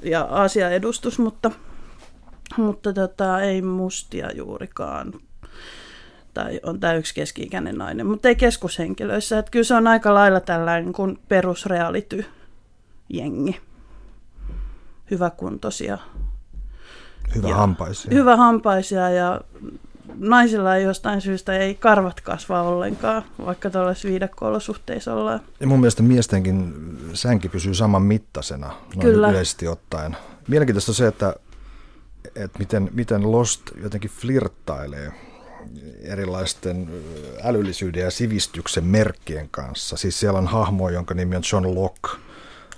ja 0.03 0.21
Aasia 0.21 0.69
edustus, 0.69 1.19
mutta 1.19 1.51
mutta 2.57 2.93
tota, 2.93 3.41
ei 3.41 3.61
mustia 3.61 4.31
juurikaan. 4.31 5.13
Tai 6.33 6.59
on 6.63 6.79
tämä 6.79 6.93
yksi 6.93 7.15
keski-ikäinen 7.15 7.77
nainen, 7.77 8.07
mutta 8.07 8.27
ei 8.27 8.35
keskushenkilöissä. 8.35 9.39
Että 9.39 9.51
kyllä 9.51 9.63
se 9.63 9.75
on 9.75 9.87
aika 9.87 10.13
lailla 10.13 10.39
tällainen 10.39 10.93
kuin 10.93 11.19
perusreality-jengi. 11.27 13.59
Hyväkuntoisia. 15.11 15.97
Hyvä 17.35 17.49
ja, 17.49 17.55
hampaisia. 17.55 18.11
Hyvä 18.13 18.35
hampaisia 18.35 19.09
ja 19.09 19.41
naisilla 20.19 20.75
ei 20.75 20.83
jostain 20.83 21.21
syystä 21.21 21.57
ei 21.57 21.75
karvat 21.75 22.21
kasva 22.21 22.61
ollenkaan, 22.61 23.23
vaikka 23.45 23.69
tuollaisissa 23.69 24.07
viidakko-olosuhteissa 24.07 25.13
ollaan. 25.13 25.41
Ja 25.59 25.67
mun 25.67 25.79
mielestä 25.79 26.03
miestenkin 26.03 26.73
sänki 27.13 27.49
pysyy 27.49 27.73
saman 27.73 28.01
mittaisena, 28.01 28.67
noin 28.67 28.99
Kyllä. 28.99 29.29
yleisesti 29.29 29.67
ottaen. 29.67 30.17
Mielenkiintoista 30.47 30.91
on 30.91 30.95
se, 30.95 31.07
että 31.07 31.35
että 32.35 32.59
miten, 32.59 32.89
miten 32.93 33.31
Lost 33.31 33.61
jotenkin 33.83 34.11
flirttailee 34.11 35.11
erilaisten 36.01 36.89
älyllisyyden 37.43 38.01
ja 38.01 38.11
sivistyksen 38.11 38.83
merkkien 38.83 39.49
kanssa. 39.51 39.97
Siis 39.97 40.19
siellä 40.19 40.39
on 40.39 40.47
hahmo, 40.47 40.89
jonka 40.89 41.13
nimi 41.13 41.35
on 41.35 41.43
John 41.51 41.75
Locke, 41.75 42.09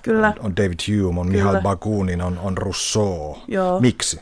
Kyllä. 0.02 0.28
On, 0.28 0.46
on 0.46 0.56
David 0.56 0.78
Hume, 0.88 1.20
on 1.20 1.26
Kyllä. 1.26 1.38
Mihail 1.38 1.62
Bakunin, 1.62 2.22
on, 2.22 2.38
on 2.38 2.58
Rousseau. 2.58 3.36
Joo. 3.48 3.80
Miksi? 3.80 4.20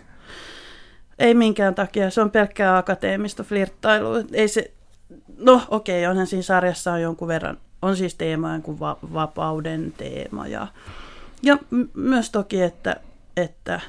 Ei 1.19 1.35
minkään 1.35 1.75
takia, 1.75 2.11
se 2.11 2.21
on 2.21 2.31
pelkkää 2.31 2.77
akateemista 2.77 3.43
flirttailua. 3.43 4.17
Ei 4.33 4.49
se, 4.49 4.71
no 5.39 5.63
okei, 5.69 6.05
okay, 6.05 6.11
onhan 6.11 6.27
siinä 6.27 6.43
sarjassa 6.43 6.93
on 6.93 7.03
jonkun 7.03 7.29
verran, 7.29 7.59
on 7.83 7.97
siis 7.97 8.15
teema 8.15 8.59
kuin 8.63 8.81
va- 8.81 8.99
vapauden 9.13 9.95
teema 9.97 10.47
ja, 10.47 10.67
ja 11.43 11.59
m- 11.71 11.85
myös 11.95 12.31
toki, 12.31 12.63
että 12.63 12.97
että 13.37 13.81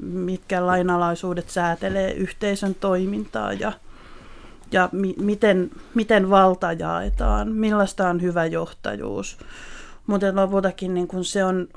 mitkä 0.00 0.66
lainalaisuudet 0.66 1.50
säätelee 1.50 2.12
yhteisön 2.12 2.74
toimintaa 2.74 3.52
ja, 3.52 3.72
ja 4.72 4.88
mi, 4.92 5.14
miten, 5.20 5.70
miten 5.94 6.30
valta 6.30 6.72
jaetaan, 6.72 7.52
millaista 7.52 8.08
on 8.08 8.22
hyvä 8.22 8.46
johtajuus. 8.46 9.38
Mutta 10.06 10.26
lopultakin 10.34 10.94
niin 10.94 11.08
kun 11.08 11.24
se, 11.24 11.44
on, 11.44 11.68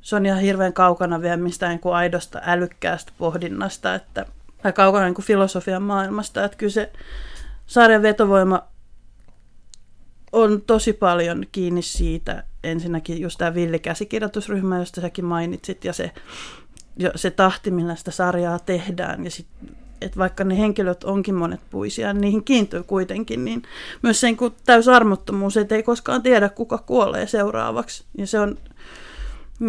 se 0.00 0.16
on 0.16 0.26
ihan 0.26 0.40
hirveän 0.40 0.72
kaukana 0.72 1.20
vielä 1.22 1.36
mistään 1.36 1.80
niin 1.84 1.94
aidosta 1.94 2.40
älykkäästä 2.46 3.12
pohdinnasta, 3.18 3.94
että, 3.94 4.26
tai 4.62 4.72
kaukana 4.72 5.04
niin 5.04 5.22
filosofian 5.22 5.82
maailmasta. 5.82 6.44
Että 6.44 6.56
kyllä 6.56 6.72
se 6.72 6.92
sarjan 7.66 8.02
vetovoima 8.02 8.71
on 10.32 10.62
tosi 10.62 10.92
paljon 10.92 11.44
kiinni 11.52 11.82
siitä, 11.82 12.44
ensinnäkin 12.64 13.20
just 13.20 13.38
tämä 13.38 13.54
villikäsikirjoitusryhmä, 13.54 14.78
josta 14.78 15.00
säkin 15.00 15.24
mainitsit, 15.24 15.84
ja 15.84 15.92
se, 15.92 16.10
se 17.14 17.30
tahti, 17.30 17.70
millä 17.70 17.94
sitä 17.94 18.10
sarjaa 18.10 18.58
tehdään, 18.58 19.24
ja 19.24 19.30
sit, 19.30 19.46
että 20.00 20.18
vaikka 20.18 20.44
ne 20.44 20.58
henkilöt 20.58 21.04
onkin 21.04 21.34
monet 21.34 21.60
puisia, 21.70 22.12
niin 22.12 22.20
niihin 22.20 22.44
kiintyy 22.44 22.82
kuitenkin, 22.82 23.44
niin 23.44 23.62
myös 24.02 24.20
sen 24.20 24.36
kun 24.36 24.54
täys 24.66 24.88
armottomuus, 24.88 25.56
että 25.56 25.74
ei 25.74 25.82
koskaan 25.82 26.22
tiedä, 26.22 26.48
kuka 26.48 26.78
kuolee 26.78 27.26
seuraavaksi. 27.26 28.04
Ja 28.18 28.26
se 28.26 28.40
on, 28.40 28.58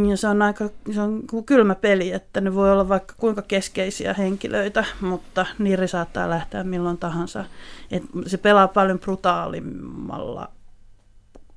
ja 0.09 0.17
se 0.17 0.27
on 0.27 0.41
aika 0.41 0.69
se 0.93 1.01
on 1.01 1.23
kylmä 1.45 1.75
peli, 1.75 2.12
että 2.12 2.41
ne 2.41 2.55
voi 2.55 2.71
olla 2.71 2.89
vaikka 2.89 3.13
kuinka 3.17 3.41
keskeisiä 3.41 4.13
henkilöitä, 4.13 4.85
mutta 5.01 5.45
Niri 5.59 5.88
saattaa 5.88 6.29
lähteä 6.29 6.63
milloin 6.63 6.97
tahansa. 6.97 7.45
Et 7.91 8.03
se 8.27 8.38
pelaa 8.38 8.67
paljon 8.67 9.00
brutaalimmalla 9.00 10.51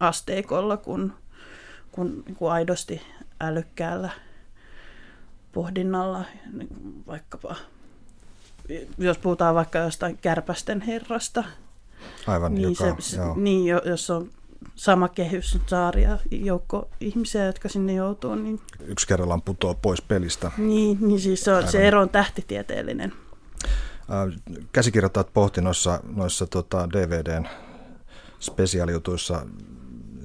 asteikolla 0.00 0.76
kuin, 0.76 1.12
kuin, 1.93 2.23
niin 2.26 2.37
kuin 2.37 2.52
aidosti 2.52 3.02
älykkäällä 3.40 4.11
pohdinnalla, 5.52 6.25
niin 6.52 6.69
vaikkapa 7.07 7.57
jos 8.99 9.19
puhutaan 9.19 9.55
vaikka 9.55 9.78
jostain 9.78 10.19
kärpästen 10.19 10.81
herrasta, 10.81 11.45
Aivan, 12.26 12.55
niin, 12.55 12.62
joka, 12.62 12.97
se, 12.99 13.16
joo. 13.16 13.35
niin 13.37 13.66
jos 13.85 14.11
on 14.11 14.31
sama 14.75 15.09
kehys 15.09 15.59
saari 15.67 16.03
ja 16.03 16.19
joukko 16.31 16.89
ihmisiä, 17.01 17.45
jotka 17.45 17.69
sinne 17.69 17.95
joutuu. 17.95 18.35
Niin, 18.35 18.61
Yksi 18.87 19.07
kerrallaan 19.07 19.43
putoaa 19.43 19.75
pois 19.75 20.03
pelistä. 20.03 20.51
Niin, 20.59 20.99
niin 21.01 21.21
siis 21.21 21.45
se, 21.45 21.53
on, 21.53 21.69
se 21.69 21.89
ero 21.89 22.01
on 22.01 22.09
tähtitieteellinen. 22.09 23.13
Käsikirjoittajat 24.73 25.33
pohti 25.33 25.61
noissa, 25.61 26.01
noissa 26.17 26.47
tota 26.47 26.89
DVDn 26.91 27.49
spesiaalijutuissa 28.41 29.47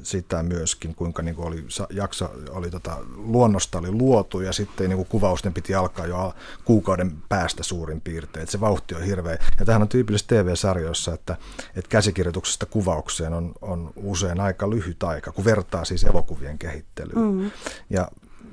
sitä 0.04 0.44
myöskin, 0.44 0.96
kuinka 0.96 1.22
niin 1.22 1.36
kuin 1.36 1.48
oli, 1.48 1.66
jakso 1.90 2.32
oli 2.50 2.70
tota, 2.70 2.98
luonnosta 3.16 3.78
oli 3.78 3.92
luotu 3.92 4.40
ja 4.40 4.54
sitten 4.54 4.90
niin 4.90 4.98
kuin 4.98 5.08
kuvausten 5.08 5.54
piti 5.54 5.76
alkaa 5.76 6.08
jo 6.08 6.34
kuukauden 6.66 7.12
päästä 7.30 7.64
suurin 7.64 8.02
piirtein. 8.02 8.44
Että 8.44 8.52
se 8.52 8.60
vauhti 8.60 8.96
on 8.96 9.04
hirveä. 9.04 9.38
Ja 9.60 9.66
tähän 9.66 9.82
on 9.82 9.88
tyypillistä 9.88 10.36
TV-sarjoissa, 10.36 11.14
että, 11.14 11.38
että 11.76 11.90
käsikirjoituksesta 11.90 12.66
kuvaukseen 12.66 13.34
on, 13.34 13.54
on 13.62 13.94
usein 13.96 14.40
aika 14.40 14.70
lyhyt 14.70 15.04
aika, 15.04 15.32
kun 15.32 15.46
vertaa 15.46 15.86
siis 15.86 16.04
elokuvien 16.04 16.58
kehittelyyn. 16.58 17.32
Mm. 17.32 17.52
Ja, 17.90 18.08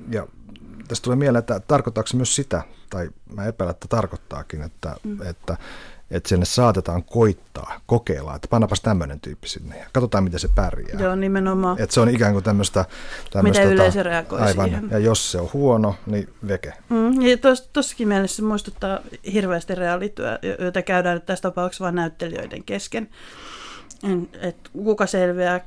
ja 0.09 0.27
tästä 0.87 1.03
tulee 1.03 1.15
mieleen, 1.15 1.39
että 1.39 1.59
tarkoittaako 1.59 2.07
se 2.07 2.17
myös 2.17 2.35
sitä, 2.35 2.63
tai 2.89 3.09
mä 3.33 3.45
epäilen, 3.45 3.71
että 3.71 3.87
tarkoittaakin, 3.87 4.61
että, 4.61 4.95
mm. 5.03 5.21
että 5.21 5.57
että 6.11 6.29
sinne 6.29 6.45
saatetaan 6.45 7.03
koittaa, 7.03 7.79
kokeilla, 7.85 8.35
että 8.35 8.47
pannapas 8.47 8.81
tämmöinen 8.81 9.19
tyyppi 9.19 9.47
sinne 9.47 9.77
ja 9.79 9.85
katsotaan, 9.93 10.23
miten 10.23 10.39
se 10.39 10.49
pärjää. 10.55 11.01
Joo, 11.01 11.15
nimenomaan. 11.15 11.81
Että 11.81 11.93
se 11.93 12.01
on 12.01 12.09
ikään 12.09 12.33
kuin 12.33 12.43
tämmöistä... 12.43 12.85
Miten 13.41 13.61
tota, 13.61 13.73
yleisö 13.73 14.03
reagoi 14.03 14.39
aivan, 14.41 14.65
siihen. 14.65 14.87
Ja 14.91 14.99
jos 14.99 15.31
se 15.31 15.41
on 15.41 15.49
huono, 15.53 15.95
niin 16.05 16.33
veke. 16.47 16.73
Mm, 16.89 17.21
ja 17.21 17.37
tuossakin 17.73 18.07
mielessä 18.07 18.43
muistuttaa 18.43 18.99
hirveästi 19.33 19.75
reaalityö, 19.75 20.39
jota 20.59 20.81
käydään 20.81 21.21
tässä 21.21 21.41
tapauksessa 21.41 21.83
vain 21.83 21.95
näyttelijöiden 21.95 22.63
kesken. 22.63 23.09
Et 24.41 24.69
kuka 24.73 25.07
selviää, 25.07 25.65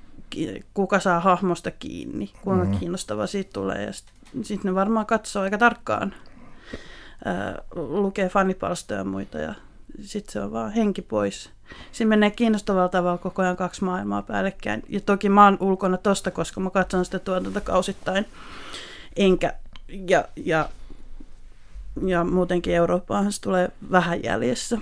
kuka 0.74 1.00
saa 1.00 1.20
hahmosta 1.20 1.70
kiinni, 1.70 2.32
kuinka 2.42 2.64
mm. 2.64 2.78
kiinnostava 2.78 3.26
siitä 3.26 3.50
tulee. 3.52 3.82
Ja 3.82 3.92
sitten 3.92 4.44
sit 4.44 4.64
ne 4.64 4.74
varmaan 4.74 5.06
katsoo 5.06 5.42
aika 5.42 5.58
tarkkaan 5.58 6.14
ää, 7.24 7.62
lukee 7.74 8.28
fanipalstoja 8.28 9.00
ja 9.00 9.04
muita 9.04 9.38
ja 9.38 9.54
sitten 10.00 10.32
se 10.32 10.40
on 10.40 10.52
vaan 10.52 10.72
henki 10.72 11.02
pois. 11.02 11.50
Siinä 11.92 12.08
menee 12.08 12.30
kiinnostavalla 12.30 12.88
tavalla 12.88 13.18
koko 13.18 13.42
ajan 13.42 13.56
kaksi 13.56 13.84
maailmaa 13.84 14.22
päällekkäin. 14.22 14.82
Ja 14.88 15.00
toki 15.00 15.28
mä 15.28 15.44
oon 15.44 15.56
ulkona 15.60 15.96
tosta, 15.96 16.30
koska 16.30 16.60
mä 16.60 16.70
katson 16.70 17.04
sitä 17.04 17.18
tuotantokausittain. 17.18 18.26
Enkä, 19.16 19.52
ja, 20.08 20.24
ja, 20.36 20.68
ja 22.06 22.24
muutenkin 22.24 22.74
Eurooppaan 22.74 23.32
se 23.32 23.40
tulee 23.40 23.70
vähän 23.90 24.22
jäljessä. 24.22 24.78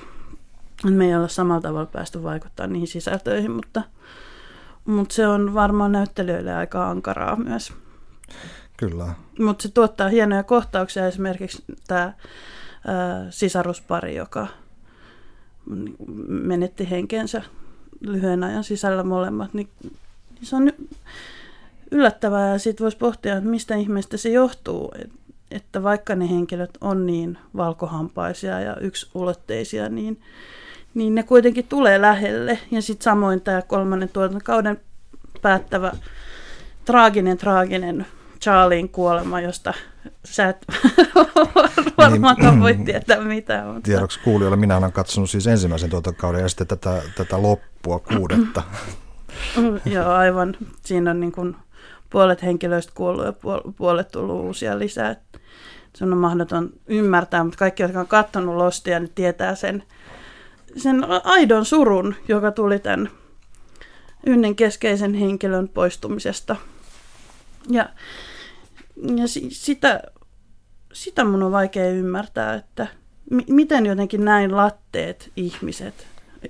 Me 0.84 1.06
ei 1.06 1.14
olla 1.14 1.28
samalla 1.28 1.60
tavalla 1.60 1.86
päästy 1.86 2.22
vaikuttaa 2.22 2.66
niihin 2.66 2.88
sisältöihin, 2.88 3.50
mutta, 3.50 3.82
mutta 4.84 5.14
se 5.14 5.26
on 5.26 5.54
varmaan 5.54 5.92
näyttelijöille 5.92 6.54
aika 6.54 6.90
ankaraa 6.90 7.36
myös. 7.36 7.72
Kyllä. 8.76 9.06
Mutta 9.38 9.62
se 9.62 9.68
tuottaa 9.68 10.08
hienoja 10.08 10.42
kohtauksia, 10.42 11.06
esimerkiksi 11.06 11.64
tämä 11.86 12.12
sisaruspari, 13.30 14.16
joka 14.16 14.46
menetti 16.28 16.90
henkensä 16.90 17.42
lyhyen 18.00 18.44
ajan 18.44 18.64
sisällä 18.64 19.02
molemmat, 19.02 19.54
niin 19.54 19.68
se 20.42 20.56
on 20.56 20.72
yllättävää 21.90 22.52
ja 22.52 22.58
sitten 22.58 22.84
voisi 22.84 22.96
pohtia, 22.96 23.36
että 23.36 23.50
mistä 23.50 23.74
ihmeestä 23.74 24.16
se 24.16 24.28
johtuu, 24.28 24.92
että 25.50 25.82
vaikka 25.82 26.14
ne 26.14 26.30
henkilöt 26.30 26.78
on 26.80 27.06
niin 27.06 27.38
valkohampaisia 27.56 28.60
ja 28.60 28.76
yksulotteisia, 28.76 29.88
niin, 29.88 30.20
niin 30.94 31.14
ne 31.14 31.22
kuitenkin 31.22 31.66
tulee 31.68 32.00
lähelle. 32.00 32.58
Ja 32.70 32.82
sitten 32.82 33.04
samoin 33.04 33.40
tämä 33.40 33.62
kolmannen 33.62 34.08
tuotantokauden 34.08 34.80
päättävä 35.42 35.92
traaginen, 36.84 37.38
traaginen 37.38 38.06
Charlien 38.42 38.88
kuolema, 38.88 39.40
josta 39.40 39.74
sä 40.24 40.48
et 40.48 40.66
varmaankaan 41.98 42.54
niin, 42.54 42.62
voi 42.62 42.74
tietää 42.74 43.20
mitään. 43.20 43.66
Mutta... 43.66 43.80
Tiedoksi 43.82 44.20
kuulijoille, 44.20 44.56
minä 44.56 44.76
olen 44.76 44.92
katsonut 44.92 45.30
siis 45.30 45.46
ensimmäisen 45.46 45.90
tuotantokauden 45.90 46.42
ja 46.42 46.48
sitten 46.48 46.66
tätä, 46.66 47.02
tätä 47.16 47.42
loppua 47.42 47.98
kuudetta. 47.98 48.62
Joo, 49.84 50.08
aivan. 50.08 50.56
Siinä 50.84 51.10
on 51.10 51.20
niin 51.20 51.32
kuin 51.32 51.56
puolet 52.10 52.42
henkilöistä 52.42 52.92
kuollut 52.94 53.24
ja 53.24 53.32
puolet 53.76 54.08
tullut 54.08 54.44
uusia 54.44 54.78
lisää. 54.78 55.16
Se 55.96 56.04
on 56.04 56.16
mahdoton 56.16 56.70
ymmärtää, 56.86 57.44
mutta 57.44 57.58
kaikki, 57.58 57.82
jotka 57.82 58.00
on 58.00 58.06
katsonut 58.06 58.56
Lostia, 58.56 59.00
niin 59.00 59.12
tietää 59.14 59.54
sen, 59.54 59.82
sen 60.76 61.04
aidon 61.24 61.64
surun, 61.64 62.14
joka 62.28 62.50
tuli 62.50 62.78
tämän 62.78 63.10
yhden 64.26 64.56
keskeisen 64.56 65.14
henkilön 65.14 65.68
poistumisesta. 65.68 66.56
Ja, 67.68 67.88
ja 69.16 69.24
sitä, 69.48 70.02
sitä 70.92 71.24
mun 71.24 71.42
on 71.42 71.52
vaikea 71.52 71.90
ymmärtää, 71.90 72.54
että 72.54 72.86
m- 73.30 73.54
miten 73.54 73.86
jotenkin 73.86 74.24
näin 74.24 74.56
latteet 74.56 75.30
ihmiset 75.36 75.94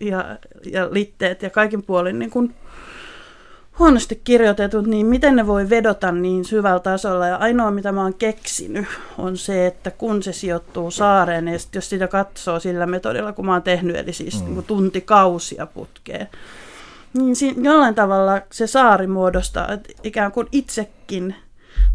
ja, 0.00 0.38
ja 0.72 0.88
litteet 0.94 1.42
ja 1.42 1.50
kaikin 1.50 1.82
puolin 1.82 2.18
niin 2.18 2.30
kun 2.30 2.54
huonosti 3.78 4.20
kirjoitetut, 4.24 4.86
niin 4.86 5.06
miten 5.06 5.36
ne 5.36 5.46
voi 5.46 5.70
vedota 5.70 6.12
niin 6.12 6.44
syvällä 6.44 6.80
tasolla. 6.80 7.26
Ja 7.26 7.36
ainoa, 7.36 7.70
mitä 7.70 7.92
mä 7.92 8.02
oon 8.02 8.14
keksinyt, 8.14 8.86
on 9.18 9.36
se, 9.36 9.66
että 9.66 9.90
kun 9.90 10.22
se 10.22 10.32
sijoittuu 10.32 10.90
saareen, 10.90 11.48
ja 11.48 11.58
jos 11.74 11.90
sitä 11.90 12.08
katsoo 12.08 12.60
sillä 12.60 12.86
metodilla, 12.86 13.32
kun 13.32 13.46
mä 13.46 13.52
oon 13.52 13.62
tehnyt, 13.62 13.96
eli 13.96 14.12
siis 14.12 14.44
mm. 14.44 14.54
niin 14.54 14.64
tuntikausia 14.64 15.66
putkeen, 15.66 16.28
niin 17.14 17.36
siinä 17.36 17.70
jollain 17.70 17.94
tavalla 17.94 18.40
se 18.52 18.66
saari 18.66 19.06
muodostaa, 19.06 19.72
että 19.72 19.88
ikään 20.02 20.32
kuin 20.32 20.48
itsekin 20.52 21.34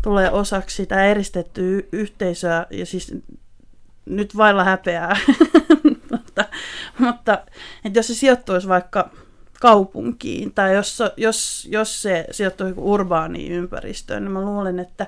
tulee 0.01 0.31
osaksi 0.31 0.75
sitä 0.75 1.05
eristettyä 1.05 1.81
yhteisöä, 1.91 2.65
ja 2.69 2.85
siis 2.85 3.15
nyt 4.05 4.37
vailla 4.37 4.63
häpeää, 4.63 5.17
mutta, 6.11 6.45
mutta 6.97 7.39
että 7.85 7.99
jos 7.99 8.07
se 8.07 8.13
sijoittuisi 8.13 8.67
vaikka 8.67 9.09
kaupunkiin, 9.61 10.51
tai 10.53 10.75
jos, 10.75 11.03
jos, 11.17 11.67
jos 11.71 12.01
se 12.01 12.25
sijoittuu 12.31 12.67
urbaaniin 12.77 13.51
ympäristöön, 13.51 14.23
niin 14.23 14.31
mä 14.31 14.41
luulen, 14.41 14.79
että, 14.79 15.07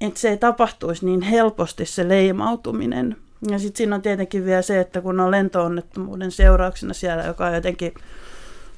että 0.00 0.20
se 0.20 0.28
ei 0.28 0.36
tapahtuisi 0.36 1.06
niin 1.06 1.22
helposti 1.22 1.86
se 1.86 2.08
leimautuminen. 2.08 3.16
Ja 3.50 3.58
sitten 3.58 3.76
siinä 3.76 3.96
on 3.96 4.02
tietenkin 4.02 4.44
vielä 4.44 4.62
se, 4.62 4.80
että 4.80 5.00
kun 5.00 5.20
on 5.20 5.30
lentoonnettomuuden 5.30 6.30
seurauksena 6.30 6.94
siellä, 6.94 7.24
joka 7.24 7.46
on 7.46 7.54
jotenkin, 7.54 7.94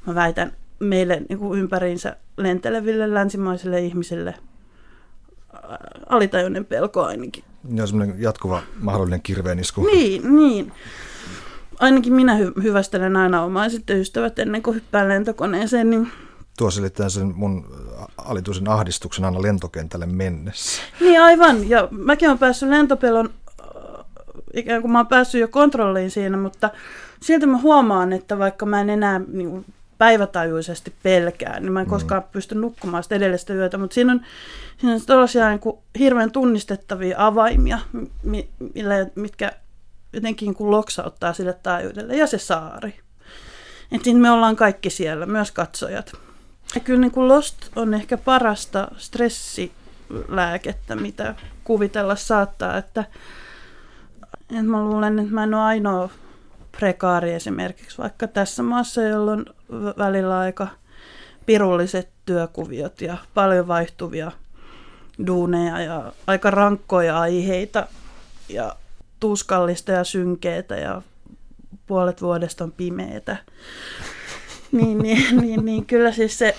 mä 0.07 0.14
väitän, 0.14 0.53
meille 0.79 1.23
niin 1.29 1.38
kuin 1.38 1.61
ympäriinsä 1.61 2.16
lenteleville 2.37 3.14
länsimaisille 3.14 3.81
ihmisille 3.81 4.35
alitajuinen 6.09 6.64
pelko 6.64 7.04
ainakin. 7.04 7.44
Ja 7.74 7.87
semmoinen 7.87 8.22
jatkuva 8.22 8.62
mahdollinen 8.81 9.22
kirveenisku. 9.22 9.87
Niin, 9.87 10.37
niin 10.37 10.72
ainakin 11.78 12.12
minä 12.12 12.38
hy- 12.38 12.62
hyvästelen 12.62 13.16
aina 13.16 13.42
omaiset 13.42 13.90
ystävät 13.90 14.38
ennen 14.38 14.62
kuin 14.62 14.74
hyppään 14.74 15.09
lentokoneeseen. 15.09 15.90
Niin... 15.90 16.09
Tuo 16.59 16.70
selittää 16.70 17.09
sen 17.09 17.33
mun 17.37 17.66
alituisen 18.16 18.68
ahdistuksen 18.68 19.24
aina 19.24 19.42
lentokentälle 19.42 20.07
mennessä. 20.07 20.83
Niin 21.00 21.22
aivan, 21.22 21.68
ja 21.68 21.88
mäkin 21.90 22.28
olen 22.28 22.38
päässyt 22.38 22.68
lentopelon, 22.68 23.31
ikään 24.54 24.81
kuin 24.81 24.92
mä 24.92 24.98
oon 24.98 25.07
päässyt 25.07 25.40
jo 25.40 25.48
kontrolliin 25.48 26.11
siinä, 26.11 26.37
mutta 26.37 26.70
silti 27.22 27.46
mä 27.46 27.59
huomaan, 27.59 28.12
että 28.12 28.38
vaikka 28.38 28.66
mä 28.66 28.81
en 28.81 28.90
enää 28.90 29.20
niin 29.33 29.64
päivätajuisesti 29.99 30.95
pelkää, 31.03 31.61
niin 31.61 31.73
mä 31.73 31.81
en 31.81 31.87
mm. 31.87 31.91
koskaan 31.91 32.23
pysty 32.23 32.55
nukkumaan 32.55 33.03
sitä 33.03 33.15
edellistä 33.15 33.55
yötä, 33.55 33.79
mutta 33.79 33.95
siinä 33.95 34.13
on, 34.13 34.21
siinä 34.79 34.95
on 34.95 35.01
tällaisia 35.07 35.49
niin 35.49 35.61
kuin 35.61 35.79
hirveän 35.99 36.31
tunnistettavia 36.31 37.27
avaimia, 37.27 37.79
millä, 38.75 38.95
mitkä 39.15 39.53
jotenkin 40.13 40.55
kuin 40.55 40.71
loksauttaa 40.71 41.33
sille 41.33 41.59
taajuudelle 41.63 42.17
ja 42.17 42.27
se 42.27 42.39
saari. 42.39 43.01
Et 43.93 44.05
niin 44.05 44.17
me 44.17 44.31
ollaan 44.31 44.57
kaikki 44.57 44.91
siellä, 44.91 45.27
myös 45.27 45.51
katsojat. 45.51 46.13
Ja 46.75 46.81
kyllä 46.81 47.01
niin 47.01 47.11
kuin 47.11 47.29
Lost 47.29 47.57
on 47.77 47.95
ehkä 47.95 48.17
parasta 48.17 48.89
stressilääkettä, 48.97 50.97
mitä 50.97 51.35
kuvitella 51.65 52.17
saattaa, 52.17 52.77
että, 52.77 53.05
että 54.51 54.63
mä 54.63 54.83
luulen, 54.83 55.19
että 55.19 55.35
mä 55.35 55.45
en 55.45 55.55
ole 55.55 55.63
ainoa 55.63 56.11
prekaari 56.79 57.33
esimerkiksi 57.33 57.99
vaikka 57.99 58.27
tässä 58.27 58.62
maassa, 58.62 59.03
jolla 59.03 59.33
on 59.33 59.47
välillä 59.99 60.38
aika 60.38 60.69
pirulliset 61.47 62.09
työkuviot 62.25 63.01
ja 63.01 63.17
paljon 63.35 63.69
vaihtuvia 63.69 64.33
duuneja 65.27 65.81
ja 65.81 66.12
aika 66.27 66.51
rankkoja 66.51 67.21
aiheita 67.21 67.87
ja 68.49 68.77
tuskallista 69.21 69.93
ja 69.93 70.05
synkeitä 70.05 70.77
ja 70.77 71.03
puolet 71.87 72.23
vuodesta 72.23 72.64
on 72.64 72.73
pimeitä. 72.73 73.37
niin, 74.73 74.99
niin, 74.99 75.41
niin, 75.41 75.64
niin 75.64 75.87
kyllä 75.87 76.12
siis 76.12 76.38
se 76.38 76.57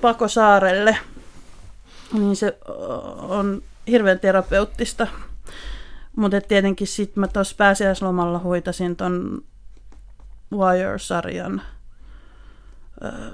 pako 0.00 0.28
saarelle, 0.28 0.98
niin 2.12 2.36
se 2.36 2.58
on 3.18 3.62
hirveän 3.86 4.20
terapeuttista. 4.20 5.06
Mutta 6.16 6.40
tietenkin 6.40 6.86
sitten 6.86 7.20
mä 7.20 7.28
tuossa 7.28 7.56
pääsiäislomalla 7.58 8.38
huitasin 8.38 8.96
ton 8.96 9.42
Wire-sarjan 10.52 11.62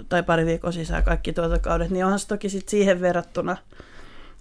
tai 0.08 0.22
pari 0.22 0.46
viikon 0.46 0.72
sisään 0.72 1.04
kaikki 1.04 1.32
tuotokaudet, 1.32 1.90
niin 1.90 2.04
onhan 2.04 2.18
se 2.18 2.28
toki 2.28 2.48
sit 2.48 2.68
siihen 2.68 3.00
verrattuna– 3.00 3.56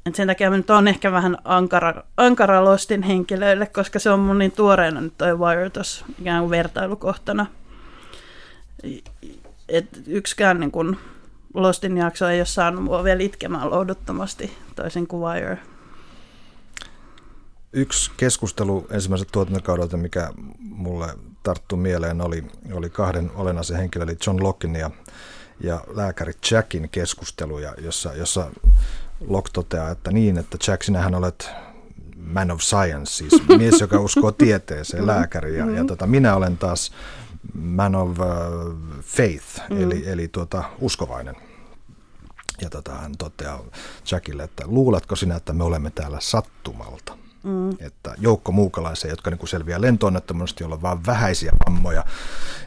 et 0.06 0.16
sen 0.16 0.28
takia 0.28 0.50
mä 0.50 0.58
nyt 0.58 0.70
on 0.70 0.88
ehkä 0.88 1.12
vähän 1.12 1.38
ankara, 1.44 2.04
ankara 2.18 2.66
Lostin 2.66 3.04
henkilöille, 3.04 3.66
koska 3.66 4.00
se 4.00 4.10
on 4.10 4.20
mun 4.20 4.38
niin 4.38 4.52
tuoreena 4.52 5.02
nyt 5.02 5.18
toi 5.18 5.40
Wire 5.40 5.70
tuossa 5.70 6.06
ikään 6.20 6.42
kuin 6.42 6.50
vertailukohtana. 6.50 7.46
Et 9.70 10.04
yksikään 10.08 10.60
niin 10.60 10.72
kun 10.72 10.98
Lostin 11.54 11.98
jakso 11.98 12.28
ei 12.28 12.40
ole 12.40 12.46
saanut 12.46 12.84
mua 12.84 13.04
vielä 13.04 13.24
itkemään 13.24 13.70
lohduttomasti 13.70 14.58
toisin 14.76 15.08
kuin 15.08 15.24
Wire. 15.24 15.60
Yksi 17.78 18.12
keskustelu 18.18 18.88
ensimmäiseltä 18.92 19.32
tuotantokaudelta, 19.32 19.98
mikä 19.98 20.32
mulle 20.60 21.08
tarttui 21.44 21.78
mieleen, 21.78 22.22
oli, 22.22 22.44
oli 22.74 22.90
kahden 22.90 23.32
olennaisen 23.36 23.78
henkilön, 23.78 24.10
eli 24.10 24.18
John 24.28 24.44
Lockin 24.44 24.76
ja, 24.76 24.92
ja 25.60 25.84
lääkäri 25.88 26.34
Jackin 26.52 26.90
keskusteluja, 26.90 27.74
jossa, 27.78 28.14
jossa 28.14 28.52
Locke 29.28 29.50
toteaa, 29.54 29.90
että 29.90 30.12
niin, 30.12 30.38
että 30.38 30.58
Jack, 30.68 30.84
sinähän 30.84 31.16
olet 31.16 31.50
man 32.18 32.52
of 32.52 32.62
science, 32.62 33.12
siis 33.12 33.48
mies, 33.58 33.82
joka 33.82 34.00
uskoo 34.00 34.32
tieteeseen, 34.32 35.04
mm. 35.04 35.08
lääkäri, 35.08 35.58
ja, 35.58 35.72
ja 35.72 35.86
tota, 35.86 36.08
minä 36.08 36.36
olen 36.36 36.58
taas 36.58 36.92
man 37.54 37.96
of 37.96 38.10
uh, 38.10 38.26
faith, 39.02 39.62
mm. 39.70 39.84
eli, 39.84 40.04
eli 40.10 40.28
tuota, 40.28 40.64
uskovainen. 40.80 41.36
Ja 42.62 42.70
tota, 42.70 42.92
hän 42.92 43.12
toteaa 43.18 43.64
Jackille, 44.12 44.44
että 44.44 44.64
luuletko 44.68 45.16
sinä, 45.16 45.36
että 45.36 45.54
me 45.54 45.64
olemme 45.64 45.90
täällä 45.90 46.18
sattumalta? 46.22 47.25
Mm. 47.46 47.70
Että 47.80 48.16
joukko 48.18 48.52
muukalaisia, 48.52 49.10
jotka 49.10 49.30
niin 49.30 49.48
selviää 49.48 49.82
lentoonnettomuudesta, 49.82 50.64
joilla 50.64 50.76
on 50.76 50.82
vain 50.82 51.06
vähäisiä 51.06 51.52
vammoja. 51.66 52.04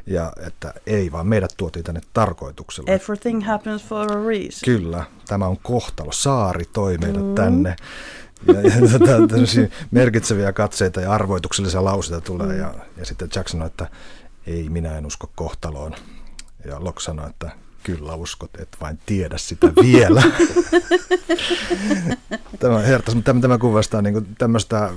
Ja 0.06 0.32
että 0.46 0.74
ei, 0.86 1.12
vaan 1.12 1.26
meidät 1.26 1.54
tuotiin 1.56 1.84
tänne 1.84 2.00
tarkoituksella. 2.12 2.92
Everything 2.92 3.46
happens 3.46 3.84
for 3.84 4.12
a 4.12 4.26
reason. 4.26 4.60
Kyllä, 4.64 5.04
tämä 5.28 5.46
on 5.46 5.58
kohtalo. 5.62 6.12
Saari 6.12 6.64
toi 6.72 6.98
meidät 6.98 7.26
mm. 7.26 7.34
tänne. 7.34 7.76
Ja, 8.46 8.60
ja 8.60 8.98
tota, 8.98 9.12
merkitseviä 9.90 10.52
katseita 10.52 11.00
ja 11.00 11.12
arvoituksellisia 11.12 11.84
lauseita 11.84 12.20
tulee. 12.20 12.46
Mm. 12.46 12.58
Ja, 12.58 12.74
ja 12.96 13.06
sitten 13.06 13.28
Jack 13.34 13.48
sanoi, 13.48 13.66
että 13.66 13.86
ei, 14.46 14.68
minä 14.68 14.98
en 14.98 15.06
usko 15.06 15.30
kohtaloon. 15.34 15.94
Ja 16.64 16.84
Locke 16.84 17.00
sanoi, 17.00 17.30
että 17.30 17.50
kyllä 17.92 18.14
uskot, 18.14 18.50
et 18.60 18.68
vain 18.80 18.98
tiedä 19.06 19.38
sitä 19.38 19.72
vielä. 19.82 20.22
tämä 22.60 22.78
hertas, 22.78 23.14
mutta 23.14 23.28
tämä, 23.28 23.40
tämä 23.40 23.58
kuvastaa 23.58 24.02
niin 24.02 24.26
tämmöistä, 24.38 24.90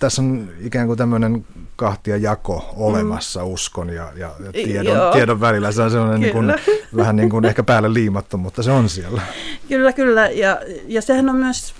tässä 0.00 0.22
on 0.22 0.48
ikään 0.60 0.86
kuin 0.86 0.98
tämmöinen 0.98 1.46
kahtia 1.76 2.16
jako 2.16 2.74
olemassa 2.76 3.40
mm. 3.40 3.46
uskon 3.46 3.88
ja, 3.88 4.12
ja, 4.16 4.34
ja 4.44 4.52
tiedon, 4.52 5.12
tiedon 5.12 5.40
välillä. 5.40 5.72
Se 5.72 5.82
on 5.82 5.90
sellainen 5.90 6.20
niin 6.20 6.32
kuin, 6.32 6.54
vähän 6.96 7.16
niin 7.16 7.30
kuin 7.30 7.44
ehkä 7.44 7.62
päälle 7.62 7.94
liimattu, 7.94 8.38
mutta 8.38 8.62
se 8.62 8.70
on 8.70 8.88
siellä. 8.88 9.22
Kyllä, 9.68 9.92
kyllä. 9.92 10.28
Ja, 10.28 10.60
ja 10.86 11.02
sehän 11.02 11.28
on 11.28 11.36
myös, 11.36 11.74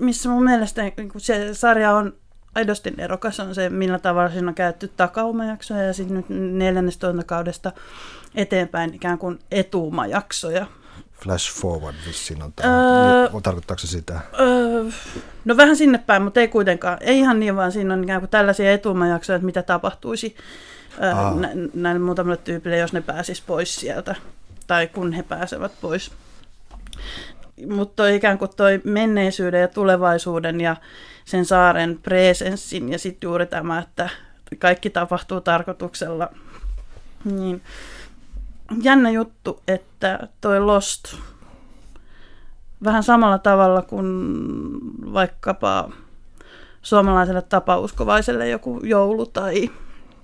missä 0.00 0.28
mun 0.28 0.44
mielestä 0.44 0.82
niin 0.82 1.10
se 1.16 1.54
sarja 1.54 1.92
on 1.92 2.12
aidosti 2.54 2.94
erokas, 2.98 3.40
on 3.40 3.54
se, 3.54 3.70
millä 3.70 3.98
tavalla 3.98 4.30
siinä 4.30 4.48
on 4.48 4.54
käytetty 4.54 4.90
takaumajaksoja 4.96 5.82
ja 5.82 5.92
sitten 5.92 6.16
nyt 6.16 6.28
neljännestä 6.58 7.06
kaudesta 7.26 7.72
eteenpäin 8.36 8.94
ikään 8.94 9.18
kuin 9.18 9.38
etuumajaksoja. 9.50 10.66
Flash 11.12 11.52
forward 11.60 11.96
vissiin 12.06 12.42
on 12.42 12.52
tämä. 12.52 13.22
Öö, 13.22 13.40
Tarkoittaako 13.42 13.78
se 13.78 13.86
sitä? 13.86 14.20
Öö, 14.40 14.84
no 15.44 15.56
vähän 15.56 15.76
sinne 15.76 15.98
päin, 15.98 16.22
mutta 16.22 16.40
ei 16.40 16.48
kuitenkaan. 16.48 16.98
Ei 17.00 17.18
ihan 17.18 17.40
niin, 17.40 17.56
vaan 17.56 17.72
siinä 17.72 17.94
on 17.94 18.04
ikään 18.04 18.20
kuin 18.20 18.30
tällaisia 18.30 18.72
etuumajaksoja, 18.72 19.36
että 19.36 19.46
mitä 19.46 19.62
tapahtuisi 19.62 20.36
öö, 21.02 21.40
nä- 21.40 21.68
näille 21.74 21.98
muutamalle 21.98 22.36
tyypille, 22.36 22.76
jos 22.76 22.92
ne 22.92 23.00
pääsis 23.00 23.40
pois 23.40 23.76
sieltä. 23.76 24.14
Tai 24.66 24.86
kun 24.86 25.12
he 25.12 25.22
pääsevät 25.22 25.72
pois. 25.80 26.10
Mutta 27.68 28.08
ikään 28.08 28.38
kuin 28.38 28.50
toi 28.56 28.80
menneisyyden 28.84 29.60
ja 29.60 29.68
tulevaisuuden 29.68 30.60
ja 30.60 30.76
sen 31.24 31.44
saaren 31.44 31.98
presenssin 32.02 32.92
ja 32.92 32.98
sitten 32.98 33.28
juuri 33.28 33.46
tämä, 33.46 33.78
että 33.78 34.08
kaikki 34.58 34.90
tapahtuu 34.90 35.40
tarkoituksella. 35.40 36.28
Niin 37.24 37.62
jännä 38.82 39.10
juttu, 39.10 39.62
että 39.68 40.28
toi 40.40 40.60
Lost 40.60 41.16
vähän 42.84 43.02
samalla 43.02 43.38
tavalla 43.38 43.82
kuin 43.82 44.06
vaikkapa 45.12 45.90
suomalaiselle 46.82 47.42
tapauskovaiselle 47.42 48.48
joku 48.48 48.80
joulu 48.82 49.26
tai 49.26 49.70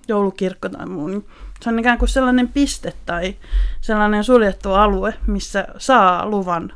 joulukirkko 0.08 0.68
tai 0.68 0.86
muu, 0.86 1.08
niin 1.08 1.26
se 1.60 1.68
on 1.70 1.78
ikään 1.78 1.98
kuin 1.98 2.08
sellainen 2.08 2.48
piste 2.48 2.92
tai 3.06 3.36
sellainen 3.80 4.24
suljettu 4.24 4.72
alue, 4.72 5.14
missä 5.26 5.66
saa 5.78 6.26
luvan 6.26 6.72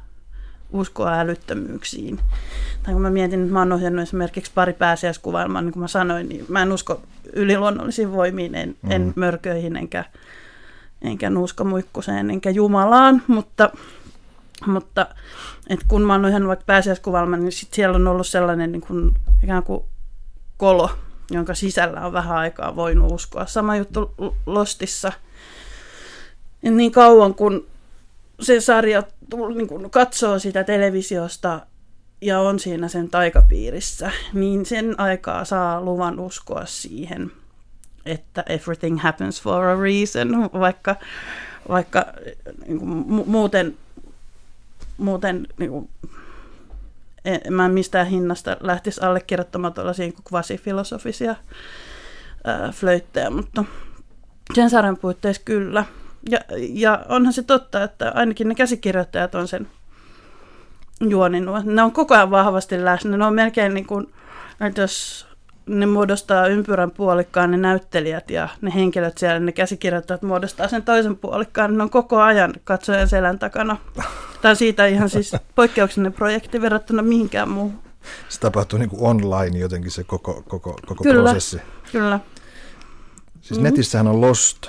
uskoa 0.72 1.18
älyttömyyksiin. 1.18 2.18
Tai 2.82 2.92
kun 2.92 3.02
mä 3.02 3.10
mietin, 3.10 3.40
että 3.40 3.52
mä 3.52 3.58
oon 3.58 3.72
ohjannut 3.72 4.02
esimerkiksi 4.02 4.52
pari 4.54 4.72
pääsiäiskuvailmaa, 4.72 5.62
niin 5.62 5.72
kuin 5.72 5.80
mä 5.80 5.88
sanoin, 5.88 6.28
niin 6.28 6.44
mä 6.48 6.62
en 6.62 6.72
usko 6.72 7.02
yliluonnollisiin 7.32 8.12
voimiin, 8.12 8.54
en, 8.54 8.76
mm. 8.82 8.90
en 8.90 9.12
mörköihin 9.16 9.76
enkä 9.76 10.04
enkä 11.02 11.30
nuuskamuikkuseen, 11.30 12.30
enkä 12.30 12.50
Jumalaan, 12.50 13.22
mutta, 13.26 13.70
mutta 14.66 15.06
et 15.68 15.80
kun 15.88 16.02
mä 16.02 16.12
oon 16.12 16.28
ihan 16.28 16.48
vaikka 16.48 16.64
pääsiäiskuvalma, 16.64 17.36
niin 17.36 17.52
sit 17.52 17.74
siellä 17.74 17.96
on 17.96 18.08
ollut 18.08 18.26
sellainen 18.26 18.72
niin 18.72 18.82
kuin, 18.82 19.14
ikään 19.42 19.62
kuin 19.62 19.84
kolo, 20.56 20.90
jonka 21.30 21.54
sisällä 21.54 22.06
on 22.06 22.12
vähän 22.12 22.36
aikaa 22.36 22.76
voinut 22.76 23.12
uskoa. 23.12 23.46
Sama 23.46 23.76
juttu 23.76 24.14
Lostissa. 24.46 25.12
Ja 26.62 26.70
niin 26.70 26.92
kauan 26.92 27.34
kun 27.34 27.66
se 28.40 28.60
sarja 28.60 29.02
niin 29.54 29.68
kun 29.68 29.90
katsoo 29.90 30.38
sitä 30.38 30.64
televisiosta 30.64 31.66
ja 32.20 32.40
on 32.40 32.58
siinä 32.58 32.88
sen 32.88 33.10
taikapiirissä, 33.10 34.10
niin 34.32 34.66
sen 34.66 35.00
aikaa 35.00 35.44
saa 35.44 35.80
luvan 35.80 36.20
uskoa 36.20 36.66
siihen– 36.66 37.30
että 38.06 38.44
everything 38.48 39.00
happens 39.00 39.42
for 39.42 39.64
a 39.64 39.80
reason, 39.80 40.50
vaikka, 40.66 40.96
vaikka 41.68 42.06
niin 42.66 42.78
kuin, 42.78 43.04
mu- 43.04 43.26
muuten, 43.26 43.76
muuten 44.98 45.46
niin 45.58 45.70
kuin, 45.70 45.88
en, 47.24 47.40
mä 47.50 47.68
mistään 47.68 48.06
hinnasta 48.06 48.56
lähtisi 48.60 49.00
allekirjoittamaan 49.00 49.74
tuollaisia 49.74 50.06
niin 50.06 50.24
kvasifilosofisia 50.28 51.36
flöittejä, 52.72 53.30
mutta 53.30 53.64
sen 54.54 54.70
sarjan 54.70 54.96
puitteissa 54.96 55.42
kyllä. 55.44 55.84
Ja, 56.30 56.38
ja 56.58 57.04
onhan 57.08 57.32
se 57.32 57.42
totta, 57.42 57.82
että 57.82 58.12
ainakin 58.14 58.48
ne 58.48 58.54
käsikirjoittajat 58.54 59.34
on 59.34 59.48
sen 59.48 59.68
juoninut. 61.00 61.64
Ne 61.64 61.82
on 61.82 61.92
koko 61.92 62.14
ajan 62.14 62.30
vahvasti 62.30 62.84
läsnä. 62.84 63.16
Ne 63.16 63.24
on 63.24 63.34
melkein 63.34 63.74
niin 63.74 63.86
kuin, 63.86 64.12
jos 64.76 65.26
ne 65.66 65.86
muodostaa 65.86 66.46
ympyrän 66.46 66.90
puolikkaan 66.90 67.50
ne 67.50 67.56
näyttelijät 67.56 68.30
ja 68.30 68.48
ne 68.60 68.74
henkilöt 68.74 69.18
siellä, 69.18 69.40
ne 69.40 69.52
käsikirjoittajat 69.52 70.22
muodostaa 70.22 70.68
sen 70.68 70.82
toisen 70.82 71.16
puolikkaan. 71.16 71.76
Ne 71.76 71.82
on 71.82 71.90
koko 71.90 72.20
ajan 72.20 72.54
katsojan 72.64 73.08
selän 73.08 73.38
takana. 73.38 73.76
Tämä 74.42 74.50
on 74.50 74.56
siitä 74.56 74.86
ihan 74.86 75.10
siis 75.10 75.32
poikkeuksellinen 75.54 76.12
projekti 76.12 76.60
verrattuna 76.60 77.02
mihinkään 77.02 77.48
muuhun. 77.48 77.78
Se 78.28 78.40
tapahtuu 78.40 78.78
niin 78.78 78.88
kuin 78.88 79.02
online 79.02 79.58
jotenkin 79.58 79.90
se 79.90 80.04
koko, 80.04 80.42
koko, 80.48 80.76
koko 80.86 81.04
kyllä, 81.04 81.22
prosessi. 81.22 81.60
Kyllä. 81.92 82.20
Siis 83.40 83.50
mm-hmm. 83.50 83.62
netissähän 83.62 84.06
on 84.06 84.20
Lost, 84.20 84.66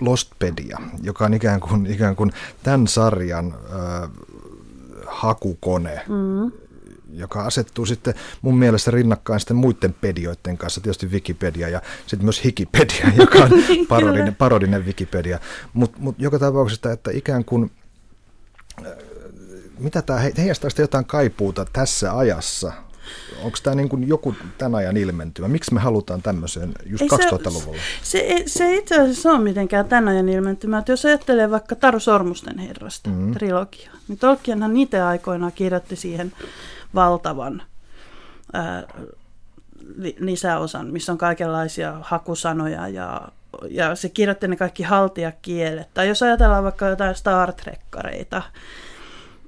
Lostpedia, 0.00 0.78
joka 1.02 1.24
on 1.24 1.34
ikään 1.34 1.60
kuin, 1.60 1.86
ikään 1.86 2.16
kuin 2.16 2.32
tämän 2.62 2.88
sarjan 2.88 3.54
äh, 3.54 4.10
hakukone. 5.06 6.02
Mm-hmm 6.08 6.69
joka 7.12 7.42
asettuu 7.42 7.86
sitten 7.86 8.14
mun 8.42 8.58
mielestä 8.58 8.90
rinnakkain 8.90 9.40
sitten 9.40 9.56
muiden 9.56 9.94
pedioiden 10.00 10.58
kanssa, 10.58 10.80
tietysti 10.80 11.06
Wikipedia 11.06 11.68
ja 11.68 11.82
sitten 12.06 12.24
myös 12.24 12.44
Hikipedia, 12.44 13.12
joka 13.22 13.38
on 13.38 13.50
parodinen, 13.88 14.34
parodinen 14.34 14.86
Wikipedia. 14.86 15.38
Mutta 15.72 15.98
mut 16.00 16.14
joka 16.18 16.38
tapauksessa, 16.38 16.92
että 16.92 17.10
ikään 17.10 17.44
kuin, 17.44 17.70
äh, 18.86 18.92
mitä 19.78 20.02
tämä 20.02 20.20
heijastaa 20.38 20.70
sitä 20.70 20.82
jotain 20.82 21.04
kaipuuta 21.04 21.66
tässä 21.72 22.18
ajassa, 22.18 22.72
Onko 23.42 23.58
tämä 23.62 23.76
niin 23.76 23.88
kuin 23.88 24.08
joku 24.08 24.34
tämän 24.58 24.74
ajan 24.74 24.96
ilmentymä? 24.96 25.48
Miksi 25.48 25.74
me 25.74 25.80
halutaan 25.80 26.22
tämmöiseen 26.22 26.74
just 26.86 27.02
ei 27.02 27.08
2000-luvulla? 27.08 27.80
Se, 28.02 28.18
se, 28.28 28.42
se 28.46 28.76
itse 28.76 29.00
asiassa 29.00 29.30
ole 29.30 29.40
mitenkään 29.40 29.88
tämän 29.88 30.08
ajan 30.08 30.28
ilmentymä. 30.28 30.78
Että 30.78 30.92
jos 30.92 31.04
ajattelee 31.04 31.50
vaikka 31.50 31.76
Taru 31.76 32.00
Sormusten 32.00 32.58
herrasta, 32.58 33.10
mm-hmm. 33.10 33.32
trilogia, 33.32 33.90
niin 34.08 34.18
Tolkienhan 34.18 34.74
niitä 34.74 35.08
aikoinaan 35.08 35.52
kirjoitti 35.52 35.96
siihen 35.96 36.32
valtavan 36.94 37.62
ää, 38.52 38.82
lisäosan, 40.18 40.86
missä 40.86 41.12
on 41.12 41.18
kaikenlaisia 41.18 41.98
hakusanoja 42.02 42.88
ja, 42.88 43.28
ja 43.68 43.94
se 43.94 44.08
kirjoitti 44.08 44.48
ne 44.48 44.56
kaikki 44.56 44.82
haltijakielet. 44.82 45.88
Tai 45.94 46.08
jos 46.08 46.22
ajatellaan 46.22 46.64
vaikka 46.64 46.86
jotain 46.86 47.14
Star 47.14 47.52
Trekkareita, 47.52 48.42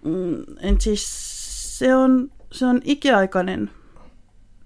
mm, 0.04 0.44
siis 0.78 1.32
se 1.78 1.94
on, 1.96 2.30
se 2.52 2.66
on 2.66 2.80
ikiaikainen 2.84 3.70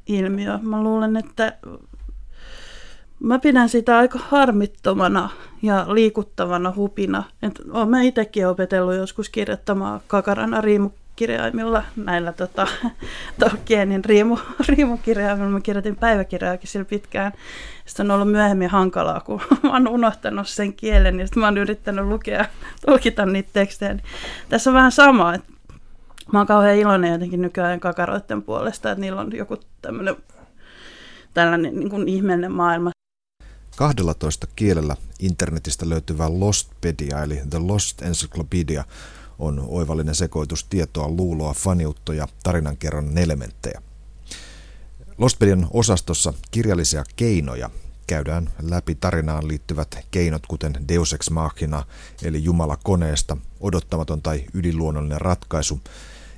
ilmiö. 0.07 0.59
Mä 0.63 0.83
luulen, 0.83 1.17
että 1.17 1.59
mä 3.21 3.39
pidän 3.39 3.69
sitä 3.69 3.99
aika 3.99 4.19
harmittomana 4.19 5.31
ja 5.63 5.87
liikuttavana 5.95 6.73
hupina. 6.77 7.25
Et 7.43 7.61
olen 7.71 7.89
mä 7.89 8.03
itsekin 8.03 8.47
opetellut 8.47 8.95
joskus 8.95 9.29
kirjoittamaan 9.29 10.01
kakarana 10.07 10.61
riimu 10.61 10.91
kirjaimilla, 11.17 11.85
näillä 11.97 12.33
tota, 12.33 12.67
Tolkienin 13.41 14.05
riimu, 14.05 14.39
riimukirjaimilla. 14.69 15.51
Mä 15.51 15.61
kirjoitin 15.61 15.97
päiväkirjaakin 15.97 16.69
sillä 16.69 16.85
pitkään. 16.85 17.33
Sitten 17.87 18.11
on 18.11 18.15
ollut 18.15 18.33
myöhemmin 18.33 18.71
hankalaa, 18.71 19.21
kun 19.21 19.41
mä 19.63 19.73
oon 19.73 19.89
unohtanut 19.89 20.49
sen 20.49 20.75
kielen 20.75 21.21
ja 21.21 21.27
sitten 21.27 21.41
mä 21.41 21.47
oon 21.47 21.59
yrittänyt 21.59 22.05
lukea, 22.05 22.45
tulkita 22.87 23.27
niitä 23.27 23.51
tekstejä. 23.53 23.95
Niin 23.95 24.05
tässä 24.49 24.71
on 24.71 24.75
vähän 24.75 24.93
sama, 24.93 25.35
että 25.35 25.53
mä 26.33 26.39
oon 26.39 26.47
kauhean 26.47 26.77
iloinen 26.77 27.13
jotenkin 27.13 27.43
nykyään 27.43 27.81
kakaroiden 27.81 28.43
puolesta, 28.43 28.91
että 28.91 29.01
niillä 29.01 29.21
on 29.21 29.37
joku 29.37 29.57
tämmöinen 29.83 30.17
tällainen 31.35 31.79
niin 31.79 31.91
kuin 31.91 32.09
ihmeellinen 32.09 32.53
maailma. 32.53 32.91
12 33.77 34.47
kielellä 34.57 34.97
internetistä 35.19 35.89
löytyvä 35.89 36.27
Lostpedia 36.29 37.23
eli 37.23 37.41
The 37.51 37.59
Lost 37.59 38.03
Encyclopedia 38.03 38.85
on 39.39 39.65
oivallinen 39.69 40.15
sekoitus 40.15 40.65
tietoa, 40.65 41.09
luuloa, 41.09 41.55
faniutto 41.55 42.13
ja 42.13 42.29
tarinankerronnan 42.43 43.19
elementtejä. 43.19 43.83
Lostpedian 45.19 45.69
osastossa 45.71 46.33
kirjallisia 46.51 47.05
keinoja 47.17 47.71
käydään 48.07 48.51
läpi 48.63 48.95
tarinaan 48.95 49.49
liittyvät 49.49 49.99
keinot, 50.11 50.47
kuten 50.47 50.73
Deus 50.89 51.13
Ex 51.13 51.31
Machina, 51.31 51.85
eli 52.23 52.45
Jumala 52.45 52.77
koneesta, 52.83 53.37
odottamaton 53.61 54.23
tai 54.23 54.45
yliluonnollinen 54.55 55.21
ratkaisu, 55.21 55.81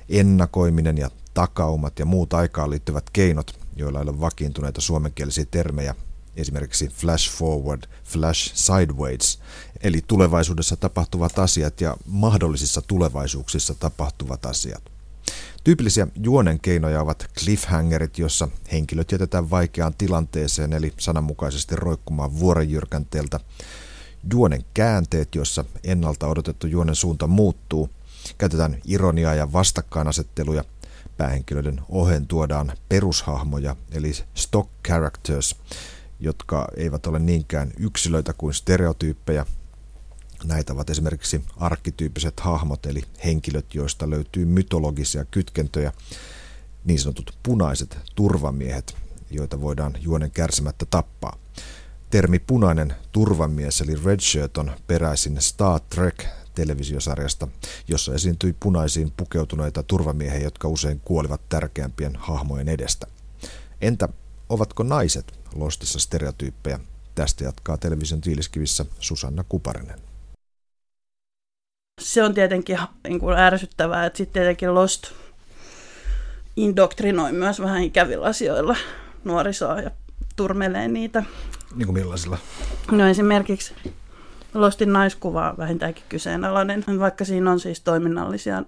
ennakoiminen 0.09 0.97
ja 0.97 1.09
takaumat 1.33 1.99
ja 1.99 2.05
muut 2.05 2.33
aikaan 2.33 2.69
liittyvät 2.69 3.09
keinot, 3.13 3.59
joilla 3.75 3.99
ei 3.99 4.03
ole 4.03 4.21
vakiintuneita 4.21 4.81
suomenkielisiä 4.81 5.45
termejä, 5.51 5.95
esimerkiksi 6.35 6.87
flash 6.87 7.31
forward, 7.31 7.83
flash 8.03 8.55
sideways, 8.55 9.39
eli 9.81 10.01
tulevaisuudessa 10.07 10.75
tapahtuvat 10.75 11.39
asiat 11.39 11.81
ja 11.81 11.97
mahdollisissa 12.05 12.81
tulevaisuuksissa 12.81 13.75
tapahtuvat 13.75 14.45
asiat. 14.45 14.83
Tyypillisiä 15.63 16.07
juonen 16.23 16.59
keinoja 16.59 17.01
ovat 17.01 17.25
cliffhangerit, 17.39 18.17
jossa 18.17 18.47
henkilöt 18.71 19.11
jätetään 19.11 19.49
vaikeaan 19.49 19.93
tilanteeseen, 19.97 20.73
eli 20.73 20.93
sananmukaisesti 20.99 21.75
roikkumaan 21.75 22.39
vuorenjyrkänteeltä. 22.39 23.39
Juonen 24.31 24.65
käänteet, 24.73 25.35
jossa 25.35 25.65
ennalta 25.83 26.27
odotettu 26.27 26.67
juonen 26.67 26.95
suunta 26.95 27.27
muuttuu. 27.27 27.89
Käytetään 28.37 28.77
ironiaa 28.85 29.35
ja 29.35 29.53
vastakkainasetteluja. 29.53 30.63
Päähenkilöiden 31.17 31.81
ohen 31.89 32.27
tuodaan 32.27 32.71
perushahmoja, 32.89 33.75
eli 33.91 34.11
stock 34.33 34.69
characters, 34.87 35.55
jotka 36.19 36.67
eivät 36.77 37.07
ole 37.07 37.19
niinkään 37.19 37.71
yksilöitä 37.77 38.33
kuin 38.33 38.53
stereotyyppejä, 38.53 39.45
Näitä 40.43 40.73
ovat 40.73 40.89
esimerkiksi 40.89 41.43
arkkityyppiset 41.57 42.39
hahmot, 42.39 42.85
eli 42.85 43.03
henkilöt, 43.25 43.75
joista 43.75 44.09
löytyy 44.09 44.45
mytologisia 44.45 45.25
kytkentöjä, 45.25 45.93
niin 46.85 46.99
sanotut 46.99 47.37
punaiset 47.43 47.97
turvamiehet, 48.15 48.95
joita 49.31 49.61
voidaan 49.61 49.93
juonen 50.01 50.31
kärsimättä 50.31 50.85
tappaa. 50.89 51.37
Termi 52.09 52.39
punainen 52.39 52.95
turvamies 53.11 53.81
eli 53.81 53.95
redshirt 54.05 54.57
on 54.57 54.71
peräisin 54.87 55.41
Star 55.41 55.79
Trek 55.89 56.25
televisiosarjasta, 56.55 57.47
jossa 57.87 58.13
esiintyi 58.13 58.55
punaisiin 58.59 59.13
pukeutuneita 59.17 59.83
turvamiehiä, 59.83 60.39
jotka 60.39 60.67
usein 60.67 60.99
kuolivat 60.99 61.41
tärkeämpien 61.49 62.15
hahmojen 62.15 62.69
edestä. 62.69 63.07
Entä 63.81 64.09
ovatko 64.49 64.83
naiset 64.83 65.39
Lostissa 65.55 65.99
stereotyyppejä? 65.99 66.79
Tästä 67.15 67.43
jatkaa 67.43 67.77
television 67.77 68.21
tiiliskivissä 68.21 68.85
Susanna 68.99 69.43
Kuparinen 69.49 69.99
se 71.99 72.23
on 72.23 72.33
tietenkin 72.33 72.79
niin 73.07 73.19
kuin 73.19 73.37
ärsyttävää, 73.37 74.05
että 74.05 74.17
sitten 74.17 74.33
tietenkin 74.33 74.75
Lost 74.75 75.03
indoktrinoi 76.55 77.31
myös 77.31 77.61
vähän 77.61 77.83
ikävillä 77.83 78.25
asioilla 78.25 78.75
nuorisoa 79.23 79.81
ja 79.81 79.91
turmelee 80.35 80.87
niitä. 80.87 81.23
Niin 81.75 81.85
kuin 81.85 81.93
millaisilla? 81.93 82.37
No 82.91 83.07
esimerkiksi 83.07 83.73
Lostin 84.53 84.93
naiskuva 84.93 85.49
on 85.49 85.57
vähintäänkin 85.57 86.03
kyseenalainen, 86.09 86.83
vaikka 86.99 87.25
siinä 87.25 87.51
on 87.51 87.59
siis 87.59 87.81
toiminnallisia 87.81 88.63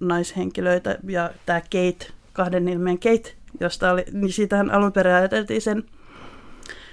naishenkilöitä 0.00 0.98
ja 1.08 1.30
tämä 1.46 1.60
Kate, 1.60 2.12
kahden 2.32 2.68
ilmeen 2.68 2.98
Kate, 2.98 3.34
josta 3.60 3.90
oli, 3.90 4.04
niin 4.12 4.32
siitähän 4.32 4.70
alun 4.70 4.92
perin 4.92 5.14
ajateltiin 5.14 5.62
sen 5.62 5.84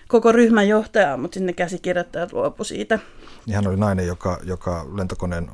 koko 0.07 0.31
ryhmän 0.31 0.67
johtajaa, 0.67 1.17
mutta 1.17 1.33
sinne 1.33 1.53
käsikirjoittajat 1.53 2.33
luopu 2.33 2.63
siitä. 2.63 2.99
Niin 3.45 3.55
hän 3.55 3.67
oli 3.67 3.77
nainen, 3.77 4.07
joka, 4.07 4.39
joka 4.43 4.87
lentokoneen 4.95 5.51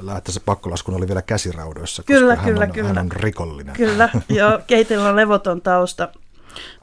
lähtäessä 0.00 0.40
pakkolaskun 0.44 0.94
oli 0.94 1.08
vielä 1.08 1.22
käsiraudoissa, 1.22 2.02
koska 2.02 2.14
kyllä, 2.14 2.36
hän, 2.36 2.44
kyllä, 2.44 2.64
on, 2.64 2.72
kyllä. 2.72 2.88
hän 2.88 2.98
on 2.98 3.12
rikollinen. 3.12 3.74
Kyllä, 3.74 4.08
joo, 4.28 4.58
Keitillä 4.66 5.08
on 5.08 5.16
levoton 5.16 5.62
tausta. 5.62 6.08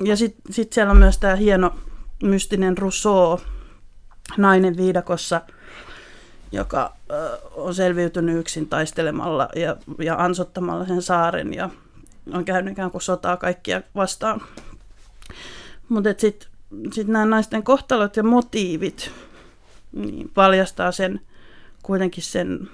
Ja 0.03 0.15
sitten 0.17 0.53
sit 0.53 0.73
siellä 0.73 0.91
on 0.91 0.97
myös 0.97 1.17
tämä 1.17 1.35
hieno 1.35 1.75
mystinen 2.23 2.77
Rousseau, 2.77 3.39
nainen 4.37 4.77
viidakossa, 4.77 5.41
joka 6.51 6.93
ö, 7.11 7.39
on 7.51 7.75
selviytynyt 7.75 8.39
yksin 8.39 8.67
taistelemalla 8.67 9.49
ja, 9.55 9.75
ja 9.99 10.15
ansottamalla 10.15 10.85
sen 10.85 11.01
saaren 11.01 11.53
ja 11.53 11.69
on 12.33 12.45
käynyt 12.45 12.71
ikään 12.71 12.91
kuin 12.91 13.01
sotaa 13.01 13.37
kaikkia 13.37 13.81
vastaan. 13.95 14.41
Mutta 15.89 16.09
sitten 16.17 16.51
sitten 16.93 17.13
nämä 17.13 17.25
naisten 17.25 17.63
kohtalot 17.63 18.17
ja 18.17 18.23
motiivit 18.23 19.11
niin 19.91 20.31
paljastaa 20.33 20.91
sen 20.91 21.21
kuitenkin 21.83 22.23
sen 22.23 22.69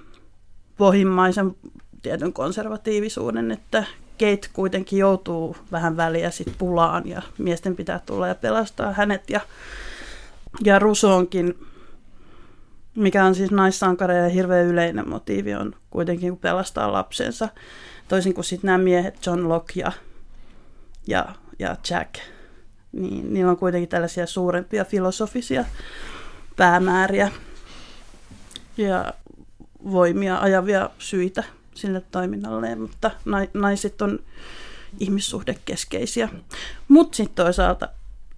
pohjimmaisen 0.78 1.56
tietyn 2.02 2.34
konservatiivisuuden, 2.34 3.52
että 3.52 3.84
Kate 4.20 4.50
kuitenkin 4.54 5.00
joutuu 5.00 5.58
vähän 5.72 5.98
väliä 5.98 6.32
sit 6.32 6.54
pulaan 6.58 7.08
ja 7.08 7.22
miesten 7.38 7.76
pitää 7.76 8.00
tulla 8.06 8.28
ja 8.28 8.36
pelastaa 8.36 8.94
hänet. 8.94 9.30
Ja, 9.30 9.42
ja 10.64 10.80
Rusonkin, 10.80 11.60
mikä 12.96 13.26
on 13.26 13.36
siis 13.36 13.52
naissankareja 13.52 14.30
hirveän 14.30 14.66
yleinen 14.66 15.10
motiivi, 15.10 15.56
on 15.56 15.76
kuitenkin 15.90 16.38
pelastaa 16.38 16.92
lapsensa. 16.92 17.50
Toisin 18.08 18.34
kuin 18.34 18.46
sitten 18.46 18.68
nämä 18.68 18.78
miehet 18.78 19.26
John 19.26 19.50
Locke 19.50 19.80
ja, 19.80 19.92
ja, 21.08 21.36
ja 21.60 21.76
Jack– 21.90 22.16
niin 22.92 23.34
niillä 23.34 23.52
on 23.52 23.58
kuitenkin 23.58 23.90
tällaisia 23.90 24.26
suurempia 24.26 24.86
filosofisia 24.86 25.66
päämääriä 26.56 27.32
ja 28.78 29.14
voimia 29.92 30.40
ajavia 30.40 30.90
syitä 31.00 31.44
sille 31.74 32.02
toiminnalle, 32.12 32.76
mutta 32.76 33.12
naiset 33.54 34.02
on 34.02 34.20
ihmissuhdekeskeisiä. 35.00 36.30
Mutta 36.88 37.16
sitten 37.16 37.46
toisaalta 37.46 37.90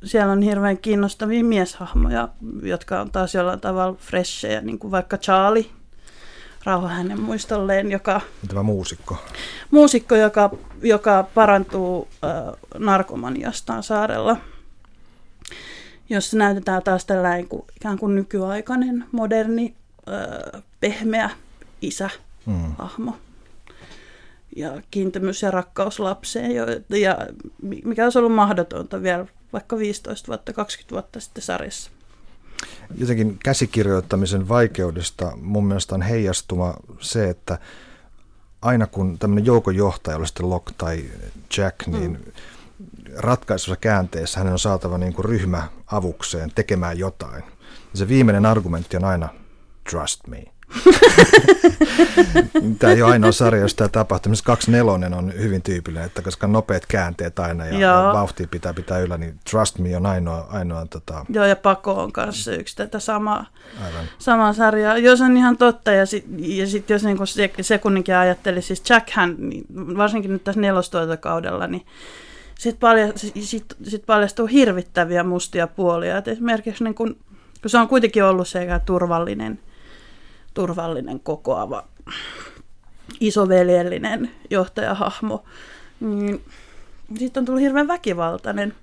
siellä 0.03 0.31
on 0.31 0.41
hirveän 0.41 0.77
kiinnostavia 0.77 1.43
mieshahmoja, 1.43 2.29
jotka 2.63 3.01
on 3.01 3.11
taas 3.11 3.35
jollain 3.35 3.59
tavalla 3.59 3.97
freshejä, 3.99 4.61
niin 4.61 4.79
kuin 4.79 4.91
vaikka 4.91 5.17
Charlie, 5.17 5.65
rauha 6.63 6.87
hänen 6.87 7.19
muistolleen, 7.19 7.91
joka... 7.91 8.21
Tämä 8.47 8.63
muusikko. 8.63 9.17
Muusikko, 9.71 10.15
joka, 10.15 10.49
joka 10.81 11.27
parantuu 11.33 12.07
äh, 12.23 12.59
narkomaniastaan 12.77 13.83
saarella. 13.83 14.37
Jossa 16.09 16.37
näytetään 16.37 16.83
taas 16.83 17.05
tällainen 17.05 17.47
kuin, 17.47 17.63
ikään 17.75 17.99
kuin 17.99 18.15
nykyaikainen, 18.15 19.05
moderni, 19.11 19.75
äh, 20.53 20.63
pehmeä 20.79 21.29
isä-hahmo. 21.81 23.11
Mm. 23.11 23.17
Ja 24.55 24.81
kiintymys 24.91 25.41
ja 25.41 25.51
rakkaus 25.51 25.99
lapseen, 25.99 26.55
jo, 26.55 26.65
ja 26.99 27.17
mikä 27.85 28.03
olisi 28.03 28.19
ollut 28.19 28.33
mahdotonta 28.35 29.03
vielä 29.03 29.25
vaikka 29.53 29.77
15 29.77 30.27
vuotta, 30.27 30.53
20 30.53 30.93
vuotta 30.93 31.19
sitten 31.19 31.43
sarjassa 31.43 31.91
jotenkin 32.97 33.39
käsikirjoittamisen 33.43 34.49
vaikeudesta 34.49 35.31
mun 35.41 35.65
mielestä 35.65 35.95
on 35.95 36.01
heijastuma 36.01 36.73
se, 36.99 37.29
että 37.29 37.59
aina 38.61 38.87
kun 38.87 39.19
tämmöinen 39.19 39.45
joukojohtaja, 39.45 40.17
oli 40.17 40.27
sitten 40.27 40.49
Locke 40.49 40.73
tai 40.77 41.05
Jack, 41.57 41.87
niin 41.87 42.11
mm. 42.11 42.31
ratkaisussa 43.15 43.75
käänteessä 43.75 44.39
hänen 44.39 44.53
on 44.53 44.59
saatava 44.59 44.97
niin 44.97 45.13
kuin 45.13 45.25
ryhmä 45.25 45.67
avukseen 45.87 46.51
tekemään 46.55 46.99
jotain. 46.99 47.43
Ja 47.91 47.97
se 47.99 48.07
viimeinen 48.07 48.45
argumentti 48.45 48.97
on 48.97 49.03
aina 49.03 49.29
trust 49.89 50.27
me. 50.27 50.43
tämä 52.79 52.93
ei 52.93 53.01
ole 53.01 53.11
ainoa 53.11 53.31
sarja, 53.31 53.61
jossa 53.61 53.77
tämä 53.77 53.89
tapahtuu. 53.89 54.31
Esimerkiksi 54.31 54.71
nelonen 54.71 55.13
on 55.13 55.33
hyvin 55.37 55.61
tyypillinen, 55.61 56.05
että 56.05 56.21
koska 56.21 56.47
nopeat 56.47 56.85
käänteet 56.85 57.39
aina 57.39 57.65
ja, 57.65 57.79
ja 57.79 58.11
vauhtia 58.13 58.47
pitää 58.51 58.73
pitää 58.73 58.99
yllä, 58.99 59.17
niin 59.17 59.39
Trust 59.51 59.79
Me 59.79 59.97
on 59.97 60.05
ainoa... 60.05 60.47
ainoa 60.49 60.85
tota... 60.85 61.25
Joo, 61.29 61.45
ja 61.45 61.55
Pako 61.55 61.93
on 61.93 62.11
kanssa 62.11 62.51
yksi 62.51 62.75
tätä 62.75 62.99
samaa, 62.99 63.45
Aivan. 63.85 64.05
samaa 64.17 64.53
sarjaa. 64.53 64.97
Jos 64.97 65.21
on 65.21 65.37
ihan 65.37 65.57
totta, 65.57 65.91
ja 65.91 66.05
sitten 66.05 66.57
ja 66.57 66.67
sit 66.67 66.89
jos 66.89 67.03
niinku 67.03 67.25
se, 67.25 67.51
sekunninkin 67.61 68.15
ajatteli, 68.15 68.61
siis 68.61 68.89
Jackhän, 68.89 69.35
niin 69.39 69.65
varsinkin 69.97 70.31
nyt 70.31 70.43
tässä 70.43 70.61
nelostoita 70.61 71.17
kaudella, 71.17 71.67
niin 71.67 71.85
sitten 72.59 72.79
paljastuu, 72.79 73.29
sit, 73.41 73.65
sit 73.83 74.05
paljastuu 74.05 74.47
hirvittäviä 74.47 75.23
mustia 75.23 75.67
puolia. 75.67 76.17
Et 76.17 76.27
esimerkiksi 76.27 76.83
niin 76.83 76.95
kun, 76.95 77.17
kun 77.61 77.69
se 77.69 77.77
on 77.77 77.87
kuitenkin 77.87 78.23
ollut 78.23 78.47
sekä 78.47 78.79
turvallinen– 78.79 79.59
turvallinen, 80.53 81.19
kokoava, 81.19 81.83
isoveljellinen 83.19 84.31
johtajahahmo, 84.49 85.43
niin 85.99 86.41
sitten 87.17 87.41
on 87.41 87.45
tullut 87.45 87.61
hirveän 87.61 87.87
väkivaltainen. 87.87 88.75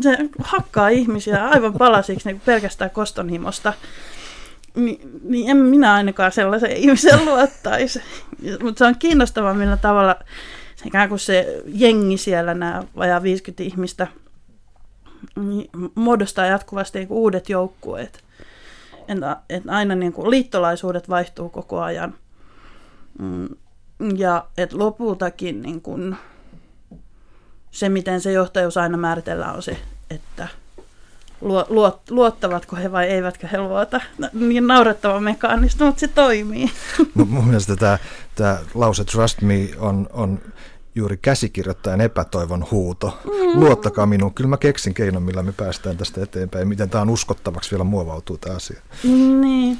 Se 0.00 0.18
hakkaa 0.42 0.88
ihmisiä 0.88 1.48
aivan 1.48 1.74
palasiksi 1.74 2.28
niin 2.28 2.40
pelkästään 2.40 2.90
kostonhimosta. 2.90 3.72
Ni, 4.74 5.00
niin 5.22 5.50
en 5.50 5.56
minä 5.56 5.94
ainakaan 5.94 6.32
sellaisen 6.32 6.72
ihmisen 6.72 7.24
luottaisi. 7.24 8.02
Mutta 8.62 8.78
se 8.78 8.84
on 8.84 8.98
kiinnostavaa, 8.98 9.54
millä 9.54 9.76
tavalla 9.76 10.16
ikään 10.84 11.08
kuin 11.08 11.18
se 11.18 11.62
jengi 11.66 12.16
siellä, 12.16 12.54
nämä 12.54 12.82
vajaa 12.96 13.22
50 13.22 13.62
ihmistä, 13.62 14.06
niin 15.36 15.70
muodostaa 15.94 16.46
jatkuvasti 16.46 16.98
niin 16.98 17.08
uudet 17.10 17.48
joukkueet 17.48 18.24
että, 19.08 19.36
aina 19.68 19.94
niin 19.94 20.12
kuin 20.12 20.30
liittolaisuudet 20.30 21.08
vaihtuu 21.08 21.48
koko 21.48 21.80
ajan. 21.80 22.14
Mm, 23.18 23.48
ja 24.16 24.46
että 24.58 24.78
lopultakin 24.78 25.62
niin 25.62 25.80
kuin 25.80 26.16
se, 27.70 27.88
miten 27.88 28.20
se 28.20 28.32
johtajuus 28.32 28.76
aina 28.76 28.96
määritellään, 28.96 29.56
on 29.56 29.62
se, 29.62 29.78
että 30.10 30.48
luot, 31.68 32.10
luottavatko 32.10 32.76
he 32.76 32.92
vai 32.92 33.06
eivätkö 33.06 33.46
he 33.46 33.58
luota. 33.58 34.00
Niin 34.32 34.66
naurettava 34.66 35.20
mekanismi, 35.20 35.86
mutta 35.86 36.00
se 36.00 36.08
toimii. 36.08 36.70
Mun 37.14 37.46
mielestä 37.46 37.76
tämä, 37.76 37.98
tämä 38.34 38.58
lause 38.74 39.04
trust 39.04 39.42
me 39.42 39.68
on, 39.78 40.06
on 40.12 40.40
juuri 40.98 41.16
käsikirjoittajan 41.16 42.00
epätoivon 42.00 42.66
huuto. 42.70 43.18
Mm. 43.24 43.60
Luottakaa 43.60 44.06
minuun. 44.06 44.34
Kyllä 44.34 44.50
mä 44.50 44.56
keksin 44.56 44.94
keinon, 44.94 45.22
millä 45.22 45.42
me 45.42 45.52
päästään 45.52 45.96
tästä 45.96 46.22
eteenpäin. 46.22 46.68
Miten 46.68 46.90
tämä 46.90 47.02
on 47.02 47.10
uskottavaksi 47.10 47.70
vielä 47.70 47.84
muovautuu 47.84 48.38
tämä 48.38 48.56
asia. 48.56 48.80
Niin. 49.40 49.78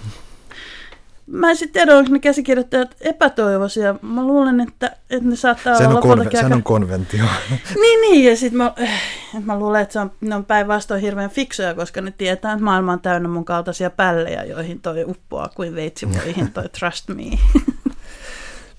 mä 1.26 1.50
en 1.50 1.56
sitten 1.56 1.72
tiedä, 1.72 1.98
onko 1.98 2.12
ne 2.12 2.18
käsikirjoittajat 2.18 2.96
epätoivoisia. 3.00 3.94
Mä 4.02 4.26
luulen, 4.26 4.60
että, 4.60 4.96
että 5.10 5.28
ne 5.28 5.36
saattaa 5.36 5.76
Sehän 5.76 5.96
olla 5.96 6.12
on, 6.12 6.18
konve- 6.18 6.30
sehän 6.30 6.44
aika... 6.44 6.54
on 6.54 6.62
konventio. 6.62 7.24
Niin, 7.80 8.00
niin, 8.00 8.30
ja 8.30 8.36
sitten 8.36 8.56
mä, 8.56 8.72
äh, 8.82 9.44
mä 9.44 9.58
luulen, 9.58 9.82
että 9.82 9.92
se 9.92 9.98
on, 10.00 10.10
ne 10.20 10.34
on 10.34 10.44
päinvastoin 10.44 11.00
hirveän 11.00 11.30
fiksuja, 11.30 11.74
koska 11.74 12.00
ne 12.00 12.14
tietää, 12.18 12.52
että 12.52 12.64
maailma 12.64 12.92
on 12.92 13.00
täynnä 13.00 13.28
mun 13.28 13.44
kaltaisia 13.44 13.90
pällejä, 13.90 14.44
joihin 14.44 14.80
toi 14.80 15.04
uppoaa 15.04 15.48
kuin 15.48 15.74
veitsivoihin 15.74 16.52
toi 16.52 16.68
Trust 16.78 17.08
Me. 17.08 17.38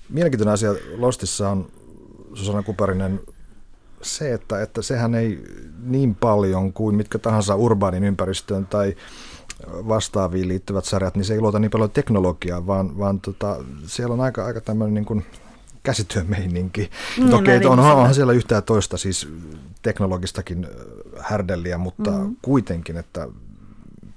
Mielenkiintoinen 0.08 0.54
asia 0.54 0.74
Lostissa 0.96 1.48
on 1.48 1.66
Susanna 2.34 2.62
Kuparinen 2.62 3.20
se, 4.02 4.34
että, 4.34 4.62
että 4.62 4.82
sehän 4.82 5.14
ei 5.14 5.44
niin 5.82 6.14
paljon 6.14 6.72
kuin 6.72 6.96
mitkä 6.96 7.18
tahansa 7.18 7.54
urbaanin 7.54 8.04
ympäristöön 8.04 8.66
tai 8.66 8.96
vastaaviin 9.66 10.48
liittyvät 10.48 10.84
sarjat, 10.84 11.14
niin 11.14 11.24
se 11.24 11.34
ei 11.34 11.40
luota 11.40 11.58
niin 11.58 11.70
paljon 11.70 11.90
teknologiaa, 11.90 12.66
vaan, 12.66 12.98
vaan 12.98 13.20
tota, 13.20 13.56
siellä 13.86 14.12
on 14.12 14.20
aika, 14.20 14.46
aika 14.46 14.60
tämmöinen 14.60 14.94
niin 14.94 15.04
kuin 15.04 15.26
käsityömeininki. 15.82 16.90
Niin, 17.16 17.34
Okei, 17.34 17.56
okay, 17.56 17.70
on, 17.70 17.78
onhan 17.78 18.14
siellä 18.14 18.32
yhtään 18.32 18.62
toista 18.62 18.96
siis 18.96 19.28
teknologistakin 19.82 20.66
härdelliä, 21.18 21.78
mutta 21.78 22.10
mm. 22.10 22.36
kuitenkin, 22.42 22.96
että 22.96 23.28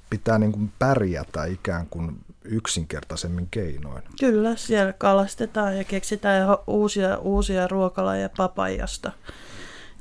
pitää 0.09 0.37
niin 0.37 0.51
kuin 0.51 0.71
pärjätä 0.79 1.45
ikään 1.45 1.87
kuin 1.89 2.17
yksinkertaisemmin 2.43 3.47
keinoin. 3.51 4.03
Kyllä, 4.19 4.55
siellä 4.55 4.93
kalastetaan 4.93 5.77
ja 5.77 5.83
keksitään 5.83 6.47
uusia, 6.67 7.17
uusia 7.17 7.67
ruokalajeja 7.67 8.29
papajasta 8.37 9.11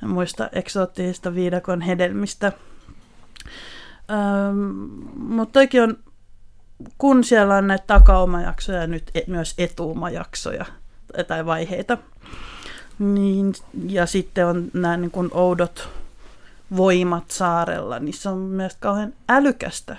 ja 0.02 0.08
muista 0.08 0.48
eksoottisista 0.52 1.34
viidakon 1.34 1.80
hedelmistä. 1.80 2.52
Öm, 4.10 4.58
mutta 5.16 5.52
toikin 5.52 5.82
on, 5.82 5.98
kun 6.98 7.24
siellä 7.24 7.56
on 7.56 7.66
näitä 7.66 7.84
takaumajaksoja 7.86 8.80
ja 8.80 8.86
nyt 8.86 9.10
e- 9.14 9.24
myös 9.26 9.54
etuumajaksoja 9.58 10.64
tai 11.26 11.46
vaiheita, 11.46 11.98
niin, 12.98 13.52
ja 13.88 14.06
sitten 14.06 14.46
on 14.46 14.70
nämä 14.72 14.96
niin 14.96 15.10
kuin 15.10 15.28
oudot 15.32 15.88
voimat 16.76 17.30
saarella, 17.30 17.98
niin 17.98 18.14
se 18.14 18.28
on 18.28 18.38
myös 18.38 18.76
kauhean 18.80 19.12
älykästä 19.28 19.96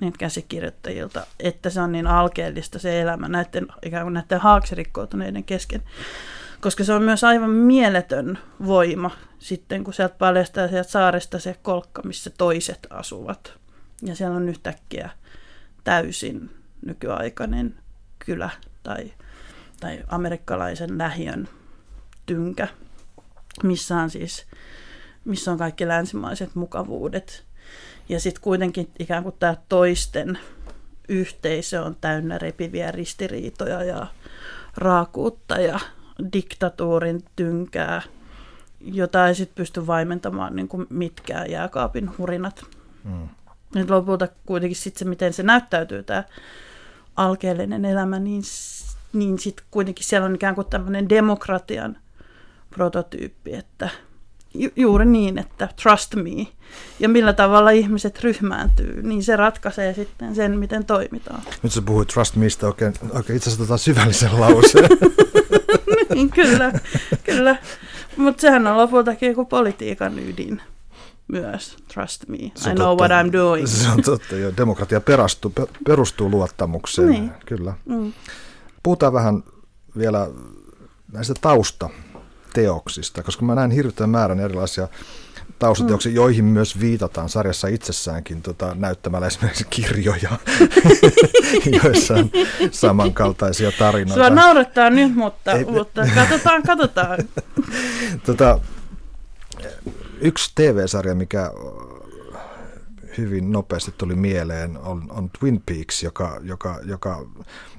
niitä 0.00 0.18
käsikirjoittajilta, 0.18 1.26
että 1.40 1.70
se 1.70 1.80
on 1.80 1.92
niin 1.92 2.06
alkeellista 2.06 2.78
se 2.78 3.00
elämä 3.00 3.28
näiden, 3.28 3.66
ikään 3.82 4.04
kuin 4.04 4.14
näiden 4.14 4.40
haaksirikkoutuneiden 4.40 5.44
kesken. 5.44 5.82
Koska 6.60 6.84
se 6.84 6.92
on 6.92 7.02
myös 7.02 7.24
aivan 7.24 7.50
mieletön 7.50 8.38
voima 8.66 9.10
sitten, 9.38 9.84
kun 9.84 9.94
sieltä 9.94 10.14
paljastaa 10.18 10.68
sieltä 10.68 10.90
saaresta 10.90 11.38
se 11.38 11.56
kolkka, 11.62 12.02
missä 12.02 12.30
toiset 12.30 12.86
asuvat. 12.90 13.52
Ja 14.02 14.14
siellä 14.14 14.36
on 14.36 14.48
yhtäkkiä 14.48 15.10
täysin 15.84 16.50
nykyaikainen 16.86 17.74
kylä 18.18 18.50
tai, 18.82 19.12
tai 19.80 20.02
amerikkalaisen 20.08 20.98
lähiön 20.98 21.48
tynkä, 22.26 22.68
missä 23.62 23.96
on 23.96 24.10
siis 24.10 24.46
missä 25.26 25.52
on 25.52 25.58
kaikki 25.58 25.88
länsimaiset 25.88 26.54
mukavuudet. 26.54 27.45
Ja 28.08 28.20
sitten 28.20 28.42
kuitenkin 28.42 28.90
ikään 28.98 29.22
kuin 29.22 29.34
tämä 29.38 29.56
toisten 29.68 30.38
yhteisö 31.08 31.82
on 31.82 31.96
täynnä 32.00 32.38
repiviä 32.38 32.90
ristiriitoja 32.90 33.84
ja 33.84 34.06
raakuutta 34.76 35.60
ja 35.60 35.80
diktatuurin 36.32 37.24
tynkää, 37.36 38.02
jota 38.80 39.28
ei 39.28 39.34
sitten 39.34 39.54
pysty 39.54 39.86
vaimentamaan 39.86 40.56
niin 40.56 40.68
kuin 40.68 40.86
mitkään 40.90 41.50
jääkaapin 41.50 42.18
hurinat. 42.18 42.64
Mm. 43.04 43.28
Nyt 43.74 43.90
lopulta 43.90 44.28
kuitenkin 44.46 44.76
sitten 44.76 44.98
se, 44.98 45.04
miten 45.04 45.32
se 45.32 45.42
näyttäytyy, 45.42 46.02
tämä 46.02 46.24
alkeellinen 47.16 47.84
elämä, 47.84 48.18
niin, 48.18 48.42
niin 49.12 49.38
sitten 49.38 49.66
kuitenkin 49.70 50.04
siellä 50.04 50.26
on 50.26 50.34
ikään 50.34 50.54
kuin 50.54 50.66
tämmöinen 50.66 51.08
demokratian 51.08 51.96
prototyyppi, 52.70 53.54
että 53.54 53.88
ju- 54.58 54.70
juuri 54.76 55.04
niin, 55.04 55.38
että 55.38 55.68
trust 55.82 56.14
me. 56.14 56.46
Ja 57.00 57.08
millä 57.08 57.32
tavalla 57.32 57.70
ihmiset 57.70 58.20
ryhmääntyy, 58.24 59.02
niin 59.02 59.22
se 59.24 59.36
ratkaisee 59.36 59.94
sitten 59.94 60.34
sen, 60.34 60.58
miten 60.58 60.84
toimitaan. 60.84 61.42
Nyt 61.62 61.72
sä 61.72 61.82
puhuit 61.82 62.08
Trust 62.08 62.36
Meista 62.36 62.66
oikein, 62.66 62.94
oikein 63.14 63.36
itse 63.36 63.50
asiassa 63.50 63.64
tota 63.66 63.78
syvällisen 63.78 64.40
lauseen. 64.40 64.88
Niin, 66.14 66.30
kyllä, 66.30 66.72
kyllä. 67.24 67.56
Mutta 68.16 68.40
sehän 68.40 68.66
on 68.66 68.76
lopultakin 68.76 69.28
joku 69.28 69.44
politiikan 69.44 70.18
ydin 70.18 70.62
myös, 71.28 71.76
trust 71.94 72.28
me. 72.28 72.36
I 72.36 72.50
know 72.74 72.76
totta. 72.76 73.14
what 73.14 73.26
I'm 73.26 73.32
doing. 73.32 73.66
Se 73.66 73.88
on 73.88 74.02
totta, 74.02 74.36
joo. 74.36 74.52
Demokratia 74.56 75.00
perustuu, 75.00 75.52
perustuu 75.86 76.30
luottamukseen. 76.30 77.08
Niin. 77.08 77.30
Kyllä. 77.46 77.74
Mm. 77.84 78.12
Puhutaan 78.82 79.12
vähän 79.12 79.42
vielä 79.98 80.28
näistä 81.12 81.34
taustateoksista, 82.56 83.22
koska 83.22 83.44
mä 83.44 83.54
näen 83.54 83.70
hirveän 83.70 84.10
määrän 84.10 84.40
erilaisia 84.40 84.88
taustateoksia, 85.58 86.10
mm. 86.10 86.16
joihin 86.16 86.44
myös 86.44 86.80
viitataan 86.80 87.28
sarjassa 87.28 87.68
itsessäänkin 87.68 88.42
tota, 88.42 88.74
näyttämällä 88.74 89.26
esimerkiksi 89.26 89.66
kirjoja, 89.70 90.30
joissa 91.82 92.14
on 92.14 92.30
samankaltaisia 92.70 93.72
tarinoita. 93.78 94.26
Sua 94.26 94.36
naurattaa 94.36 94.90
nyt, 94.90 95.14
mutta, 95.14 95.52
Ei- 95.52 95.64
mutta 95.64 96.06
katsotaan, 96.14 96.62
katsotaan. 96.62 97.18
Tota, 98.26 98.60
yksi 100.20 100.52
TV-sarja, 100.54 101.14
mikä 101.14 101.50
hyvin 103.18 103.52
nopeasti 103.52 103.94
tuli 103.98 104.14
mieleen, 104.14 104.78
on, 104.78 105.06
on 105.10 105.30
Twin 105.38 105.62
Peaks, 105.66 106.02
joka, 106.02 106.40
joka, 106.42 106.80
joka 106.84 107.26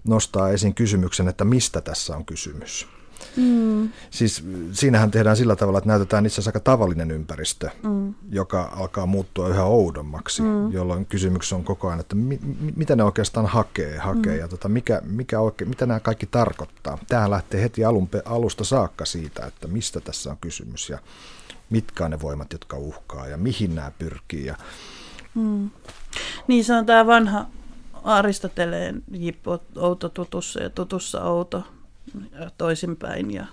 nostaa 0.04 0.50
esiin 0.50 0.74
kysymyksen, 0.74 1.28
että 1.28 1.46
mistä 1.46 1.82
tässä 1.82 2.16
on 2.16 2.26
kysymys. 2.26 2.97
Mm, 3.38 3.90
Siis 4.10 4.44
siinähän 4.72 5.12
tehdään 5.12 5.38
sillä 5.38 5.56
tavalla, 5.56 5.78
että 5.78 5.88
näytetään 5.90 6.26
itse 6.26 6.34
asiassa 6.36 6.50
aika 6.50 6.60
tavallinen 6.60 7.12
ympäristö, 7.12 7.70
mm, 7.84 8.14
joka 8.30 8.74
alkaa 8.76 9.06
muuttua 9.06 9.48
yhä 9.50 9.64
oudommaksi, 9.64 10.42
Mm. 10.42 10.72
jolloin 10.72 11.06
kysymys 11.06 11.54
on 11.54 11.64
koko 11.64 11.88
ajan, 11.88 12.00
että 12.00 12.16
mi, 12.16 12.40
mi, 12.60 12.74
mitä 12.76 12.96
ne 12.96 13.04
oikeastaan 13.04 13.46
hakee, 13.46 13.98
hakee 13.98 14.34
Mm. 14.34 14.40
ja 14.40 14.48
tota, 14.48 14.70
mikä, 14.70 15.02
mikä 15.06 15.40
oike, 15.40 15.66
mitä 15.66 15.86
nämä 15.86 16.00
kaikki 16.00 16.26
tarkoittaa. 16.26 16.98
Tähän 17.08 17.32
lähtee 17.32 17.62
heti 17.62 17.86
alun, 17.86 18.10
alusta 18.26 18.64
saakka 18.64 19.06
siitä, 19.06 19.46
että 19.46 19.68
mistä 19.68 20.00
tässä 20.02 20.32
on 20.32 20.38
kysymys 20.42 20.90
ja 20.90 21.00
mitkä 21.70 22.06
on 22.06 22.12
ne 22.12 22.22
voimat, 22.22 22.52
jotka 22.54 22.78
uhkaa 22.78 23.28
ja 23.28 23.38
mihin 23.38 23.76
nämä 23.76 23.92
pyrkii. 24.00 24.46
Ja, 24.46 24.56
mm. 25.36 25.70
Niin 26.48 26.66
se 26.66 26.74
on 26.74 26.86
tämä 26.86 27.06
vanha 27.08 27.46
Aristoteleen 28.04 29.04
jippo, 29.12 29.60
outo 29.76 30.10
tutussa 30.10 30.64
ja 30.64 30.70
tutussa 30.70 31.24
outo 31.24 31.64
toisinpäin. 32.58 33.32
Ja, 33.32 33.46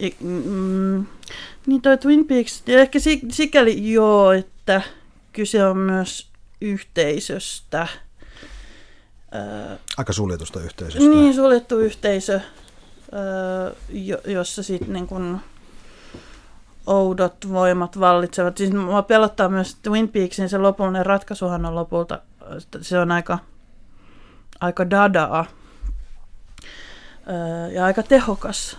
ja, 0.00 0.10
mm, 0.20 1.06
niin 1.66 1.82
toi 1.82 1.98
Twin 1.98 2.24
Peaks, 2.24 2.62
ehkä 2.66 2.98
si- 2.98 3.22
sikäli 3.30 3.92
joo, 3.92 4.32
että 4.32 4.82
kyse 5.32 5.66
on 5.66 5.76
myös 5.76 6.28
yhteisöstä. 6.60 7.88
Aika 9.96 10.12
suljetusta 10.12 10.60
yhteisöstä. 10.60 11.08
Niin, 11.08 11.34
suljettu 11.34 11.78
yhteisö, 11.78 12.40
jo, 13.88 14.18
jossa 14.26 14.62
sitten 14.62 14.92
niin 14.92 15.06
kun 15.06 15.40
oudot 16.86 17.48
voimat 17.48 18.00
vallitsevat. 18.00 18.56
Siis 18.56 18.72
mua 18.72 19.02
pelottaa 19.02 19.48
myös 19.48 19.74
Twin 19.74 20.08
Peaksin 20.08 20.48
se 20.48 20.58
lopullinen 20.58 21.06
ratkaisuhan 21.06 21.66
on 21.66 21.74
lopulta, 21.74 22.18
se 22.80 22.98
on 22.98 23.12
aika, 23.12 23.38
aika 24.60 24.90
dadaa 24.90 25.46
ja 27.74 27.84
aika 27.84 28.02
tehokas. 28.02 28.78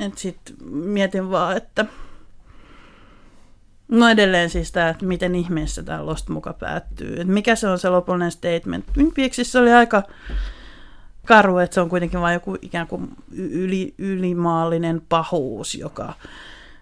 Et 0.00 0.18
sit 0.18 0.40
mietin 0.70 1.30
vaan, 1.30 1.56
että 1.56 1.86
No 3.88 4.08
edelleen 4.08 4.50
siis 4.50 4.72
tämä, 4.72 4.88
että 4.88 5.06
miten 5.06 5.34
ihmeessä 5.34 5.82
tämä 5.82 6.06
Lost 6.06 6.28
muka 6.28 6.52
päättyy. 6.52 7.20
Et 7.20 7.28
mikä 7.28 7.54
se 7.54 7.68
on 7.68 7.78
se 7.78 7.88
lopullinen 7.88 8.30
statement. 8.30 8.86
Twin 8.92 9.12
Peaksissa 9.14 9.60
oli 9.60 9.72
aika 9.72 10.02
karu, 11.26 11.58
että 11.58 11.74
se 11.74 11.80
on 11.80 11.88
kuitenkin 11.88 12.20
vain 12.20 12.34
joku 12.34 12.56
ikään 12.62 12.86
kuin 12.86 13.08
yli, 13.32 13.94
ylimaallinen 13.98 15.02
pahuus, 15.08 15.74
joka 15.74 16.14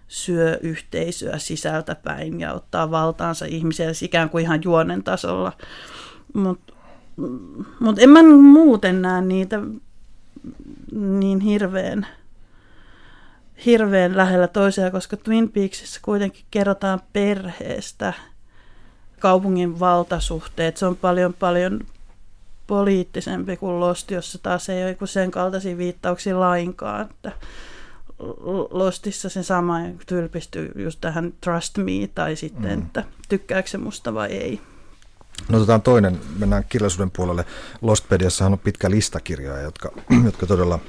syö 0.07 0.59
yhteisöä 0.61 1.37
sisältäpäin 1.37 2.39
ja 2.39 2.53
ottaa 2.53 2.91
valtaansa 2.91 3.45
ihmisiä 3.45 3.85
siis 3.85 4.03
ikään 4.03 4.29
kuin 4.29 4.41
ihan 4.41 4.61
juonen 4.63 5.03
tasolla. 5.03 5.51
Mutta 6.33 6.73
mut 7.79 7.99
en 7.99 8.09
mä 8.09 8.23
muuten 8.23 9.01
näe 9.01 9.21
niitä 9.21 9.59
niin 10.95 11.39
hirveän, 11.39 12.07
hirveän 13.65 14.17
lähellä 14.17 14.47
toisiaan, 14.47 14.91
koska 14.91 15.17
Twin 15.17 15.51
Peaksissa 15.51 15.99
kuitenkin 16.03 16.45
kerrotaan 16.51 17.01
perheestä, 17.13 18.13
kaupungin 19.19 19.79
valtasuhteet. 19.79 20.77
Se 20.77 20.85
on 20.85 20.95
paljon 20.97 21.33
paljon 21.33 21.81
poliittisempi 22.67 23.57
kuin 23.57 23.79
Lost, 23.79 24.11
jossa 24.11 24.39
taas 24.43 24.69
ei 24.69 24.83
ole 24.83 25.07
sen 25.07 25.31
kaltaisia 25.31 25.77
viittauksia 25.77 26.39
lainkaan. 26.39 27.01
Että 27.01 27.31
Lostissa 28.71 29.29
se 29.29 29.43
sama 29.43 29.79
tylpistyy 30.05 30.71
just 30.75 31.01
tähän 31.01 31.33
trust 31.41 31.77
me 31.77 32.09
tai 32.15 32.35
sitten, 32.35 32.71
Mm. 32.71 32.79
mm. 32.79 32.85
että 32.85 33.03
tykkääkö 33.29 33.69
se 33.69 33.77
musta 33.77 34.13
vai 34.13 34.31
ei. 34.31 34.61
No 35.49 35.57
otetaan 35.57 35.81
toinen, 35.81 36.21
mennään 36.37 36.65
kirjallisuuden 36.69 37.11
puolelle. 37.11 37.45
Lostpediassahan 37.81 38.53
on 38.53 38.59
pitkä 38.59 38.89
lista 38.89 39.19
kirjoja, 39.19 39.61
jotka, 39.61 39.91
jotka 40.25 40.45
todella 40.45 40.79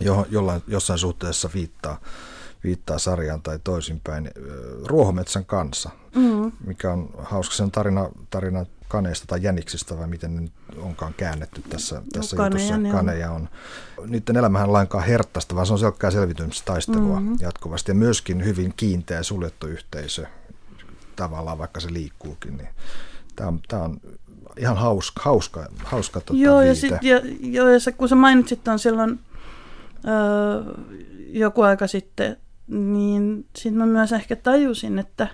jo, 0.00 0.26
jollain, 0.30 0.62
jossain 0.66 0.98
suhteessa 0.98 1.50
viittaa, 1.54 2.00
viittaa 2.64 2.98
sarjaan 2.98 3.42
tai 3.42 3.58
toisinpäin. 3.64 4.30
Ruohometsän 4.84 5.44
kanssa, 5.44 5.90
mm-hmm. 6.14 6.52
mikä 6.66 6.92
on 6.92 7.10
hauska, 7.18 7.54
se 7.54 7.62
on 7.62 7.70
tarina, 7.70 8.08
tarina 8.30 8.66
kaneista 8.88 9.26
tai 9.26 9.42
jäniksistä 9.42 9.98
vai 9.98 10.06
miten 10.06 10.36
ne 10.36 10.50
onkaan 10.78 11.14
käännetty 11.14 11.62
tässä, 11.62 12.02
tässä 12.12 12.36
no, 12.36 12.44
jutussa. 12.44 12.72
Kaneja, 12.72 12.94
kaneja 12.94 13.30
on. 13.30 13.48
Niiden 14.06 14.36
elämähän 14.36 14.72
lainkaan 14.72 15.04
herttaista, 15.04 15.54
vaan 15.54 15.66
se 15.66 15.72
on 15.72 15.78
selkkää 15.78 16.10
selvitymistaistelua 16.10 17.20
mm-hmm. 17.20 17.36
jatkuvasti 17.40 17.90
ja 17.90 17.94
myöskin 17.94 18.44
hyvin 18.44 18.74
kiinteä 18.76 19.22
suljettu 19.22 19.66
yhteisö 19.66 20.26
tavallaan, 21.16 21.58
vaikka 21.58 21.80
se 21.80 21.92
liikkuukin. 21.92 22.56
Niin 22.56 22.68
tämä 23.38 23.48
on, 23.48 23.60
tämä 23.68 23.82
on 23.82 24.00
ihan 24.56 24.76
hauska, 24.76 25.22
hauska, 25.24 25.66
hauska 25.84 26.20
tota 26.20 26.40
joo, 26.40 26.62
ja, 26.62 26.74
sit, 26.74 26.94
ja, 27.02 27.20
joo, 27.40 27.68
ja 27.68 27.80
se, 27.80 27.92
kun 27.92 28.08
sä 28.08 28.14
mainitsit 28.14 28.68
on 28.68 28.78
silloin 28.78 29.20
öö, 30.08 30.74
joku 31.28 31.62
aika 31.62 31.86
sitten, 31.86 32.36
niin 32.66 33.46
sitten 33.56 33.78
mä 33.78 33.86
myös 33.86 34.12
ehkä 34.12 34.36
tajusin, 34.36 34.98
että 34.98 35.28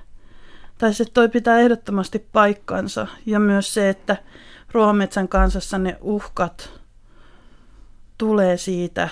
tai 0.78 0.94
se 0.94 1.04
toi 1.04 1.28
pitää 1.28 1.58
ehdottomasti 1.58 2.26
paikkansa. 2.32 3.06
Ja 3.26 3.40
myös 3.40 3.74
se, 3.74 3.88
että 3.88 4.16
ruohometsän 4.72 5.28
kansassa 5.28 5.78
ne 5.78 5.98
uhkat 6.00 6.80
tulee 8.18 8.56
siitä, 8.56 9.08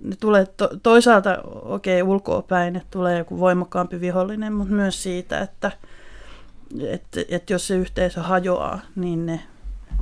ne 0.00 0.16
tulee 0.16 0.46
to, 0.46 0.70
toisaalta 0.82 1.38
okei 1.62 2.02
okay, 2.02 2.12
ulkoa 2.12 2.42
päin, 2.42 2.76
että 2.76 2.88
tulee 2.90 3.18
joku 3.18 3.38
voimakkaampi 3.38 4.00
vihollinen, 4.00 4.52
mutta 4.52 4.74
myös 4.74 5.02
siitä, 5.02 5.40
että 5.40 5.72
että, 6.88 7.20
että 7.28 7.52
jos 7.52 7.66
se 7.66 7.76
yhteisö 7.76 8.22
hajoaa, 8.22 8.80
niin 8.96 9.26
ne 9.26 9.40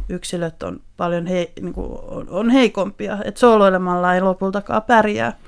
yksilöt 0.08 0.62
on 0.62 0.80
paljon 0.96 1.26
he, 1.26 1.52
niin 1.60 1.74
kuin 1.74 1.92
on, 2.02 2.26
on 2.30 2.50
heikompia, 2.50 3.18
että 3.24 3.40
sooloilemalla 3.40 4.14
ei 4.14 4.20
lopultakaan 4.20 4.82
pärjää. 4.82 5.38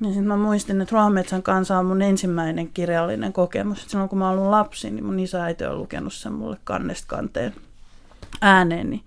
Niin 0.00 0.12
sitten 0.12 0.28
mä 0.28 0.36
muistin, 0.36 0.80
että 0.80 0.92
Ruohometsän 0.92 1.42
kanssa 1.42 1.78
on 1.78 1.86
mun 1.86 2.02
ensimmäinen 2.02 2.68
kirjallinen 2.68 3.32
kokemus. 3.32 3.84
Silloin 3.88 4.08
kun 4.08 4.18
mä 4.18 4.30
olin 4.30 4.50
lapsi, 4.50 4.90
niin 4.90 5.04
mun 5.04 5.20
isä 5.20 5.44
äiti 5.44 5.64
on 5.64 5.78
lukenut 5.78 6.12
sen 6.12 6.32
mulle 6.32 6.56
kannesta 6.64 7.06
kanteen 7.06 7.54
ääneen. 8.40 8.90
Niin 8.90 9.02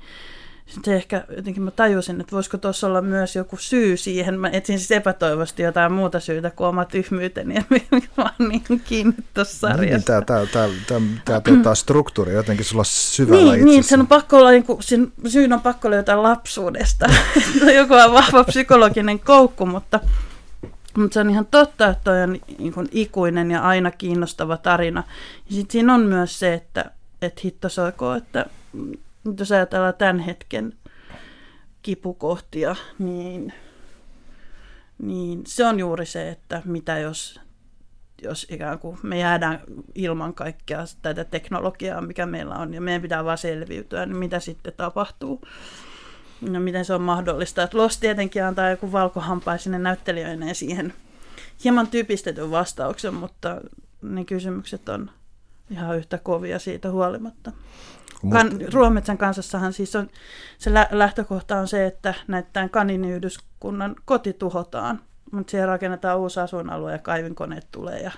sitten 0.71 0.93
ehkä 0.93 1.23
jotenkin 1.35 1.63
mä 1.63 1.71
tajusin, 1.71 2.21
että 2.21 2.31
voisiko 2.31 2.57
tuossa 2.57 2.87
olla 2.87 3.01
myös 3.01 3.35
joku 3.35 3.57
syy 3.57 3.97
siihen. 3.97 4.39
Mä 4.39 4.49
etsin 4.49 4.79
siis 4.79 4.91
epätoivosti 4.91 5.63
jotain 5.63 5.91
muuta 5.93 6.19
syytä 6.19 6.49
kuin 6.49 6.67
oma 6.67 6.85
tyhmyyteni, 6.85 7.57
että 7.57 7.75
mä 8.17 8.23
oon 8.23 8.49
niin 8.49 8.81
kiinni 8.83 9.15
tuossa 9.33 9.67
niin, 9.67 9.77
sarjassa. 9.77 10.05
Tämä, 10.05 10.21
tämä, 10.21 10.45
tämä, 10.45 10.67
tämä, 10.87 11.05
tämä 11.25 11.41
tuota, 11.41 11.75
struktuuri 11.75 12.33
jotenkin 12.33 12.65
sulla 12.65 12.83
syvällä 12.83 13.55
niin, 13.55 13.65
niin, 13.65 13.83
sen 13.83 13.99
on 13.99 14.07
pakko 14.07 14.37
olla, 14.37 14.51
niin 14.51 14.63
kuin, 14.63 14.83
sen 14.83 15.13
syyn 15.27 15.53
on 15.53 15.61
pakko 15.61 15.87
olla 15.87 15.97
jotain 15.97 16.23
lapsuudesta. 16.23 17.05
joku 17.77 17.93
on 17.93 18.13
vahva 18.13 18.43
psykologinen 18.43 19.19
koukku, 19.19 19.65
mutta, 19.65 19.99
mutta 20.97 21.13
se 21.13 21.19
on 21.19 21.29
ihan 21.29 21.47
totta, 21.51 21.87
että 21.87 22.03
toi 22.03 22.23
on 22.23 22.39
niin 22.57 22.73
kuin 22.73 22.87
ikuinen 22.91 23.51
ja 23.51 23.61
aina 23.61 23.91
kiinnostava 23.91 24.57
tarina. 24.57 25.03
Ja 25.49 25.55
sitten 25.55 25.71
siinä 25.71 25.93
on 25.93 26.01
myös 26.01 26.39
se, 26.39 26.53
että, 26.53 26.91
että 27.21 27.41
hitto 27.43 27.69
soiko, 27.69 28.13
että 28.13 28.45
mutta 29.23 29.41
jos 29.41 29.51
ajatellaan 29.51 29.93
tämän 29.97 30.19
hetken 30.19 30.73
kipukohtia, 31.81 32.75
niin, 32.99 33.53
niin 34.97 35.43
se 35.47 35.65
on 35.65 35.79
juuri 35.79 36.05
se, 36.05 36.29
että 36.29 36.61
mitä 36.65 36.97
jos, 36.97 37.39
jos 38.21 38.47
ikään 38.49 38.79
kuin 38.79 38.97
me 39.03 39.19
jäädään 39.19 39.59
ilman 39.95 40.33
kaikkea 40.33 40.83
tätä 41.01 41.23
teknologiaa, 41.23 42.01
mikä 42.01 42.25
meillä 42.25 42.55
on, 42.55 42.73
ja 42.73 42.81
meidän 42.81 43.01
pitää 43.01 43.25
vaan 43.25 43.37
selviytyä, 43.37 44.05
niin 44.05 44.17
mitä 44.17 44.39
sitten 44.39 44.73
tapahtuu. 44.77 45.41
No 46.41 46.59
miten 46.59 46.85
se 46.85 46.93
on 46.93 47.01
mahdollista. 47.01 47.63
Että 47.63 47.77
Lost 47.77 47.99
tietenkin 47.99 48.43
antaa 48.43 48.69
joku 48.69 48.91
valkohampaisine 48.91 49.79
näyttelijöineen 49.79 50.55
siihen 50.55 50.93
hieman 51.63 51.87
typistetyn 51.87 52.51
vastauksen, 52.51 53.13
mutta 53.13 53.61
ne 54.01 54.25
kysymykset 54.25 54.89
on 54.89 55.11
ihan 55.71 55.97
yhtä 55.97 56.17
kovia 56.17 56.59
siitä 56.59 56.91
huolimatta. 56.91 57.51
Kan, 58.31 58.51
Ruometsän 58.73 59.17
kansassahan 59.17 59.73
siis 59.73 59.95
on, 59.95 60.09
se 60.57 60.73
lä- 60.73 60.87
lähtökohta 60.91 61.57
on 61.57 61.67
se, 61.67 61.85
että 61.85 62.13
näiden 62.27 62.69
kaniniyhdyskunnan 62.69 63.95
koti 64.05 64.33
tuhotaan, 64.33 65.01
mutta 65.31 65.51
siellä 65.51 65.65
rakennetaan 65.65 66.19
uusi 66.19 66.39
asuinalue 66.39 66.91
ja 66.91 66.97
kaivinkoneet 66.97 67.67
tulee 67.71 67.99
ja, 67.99 68.11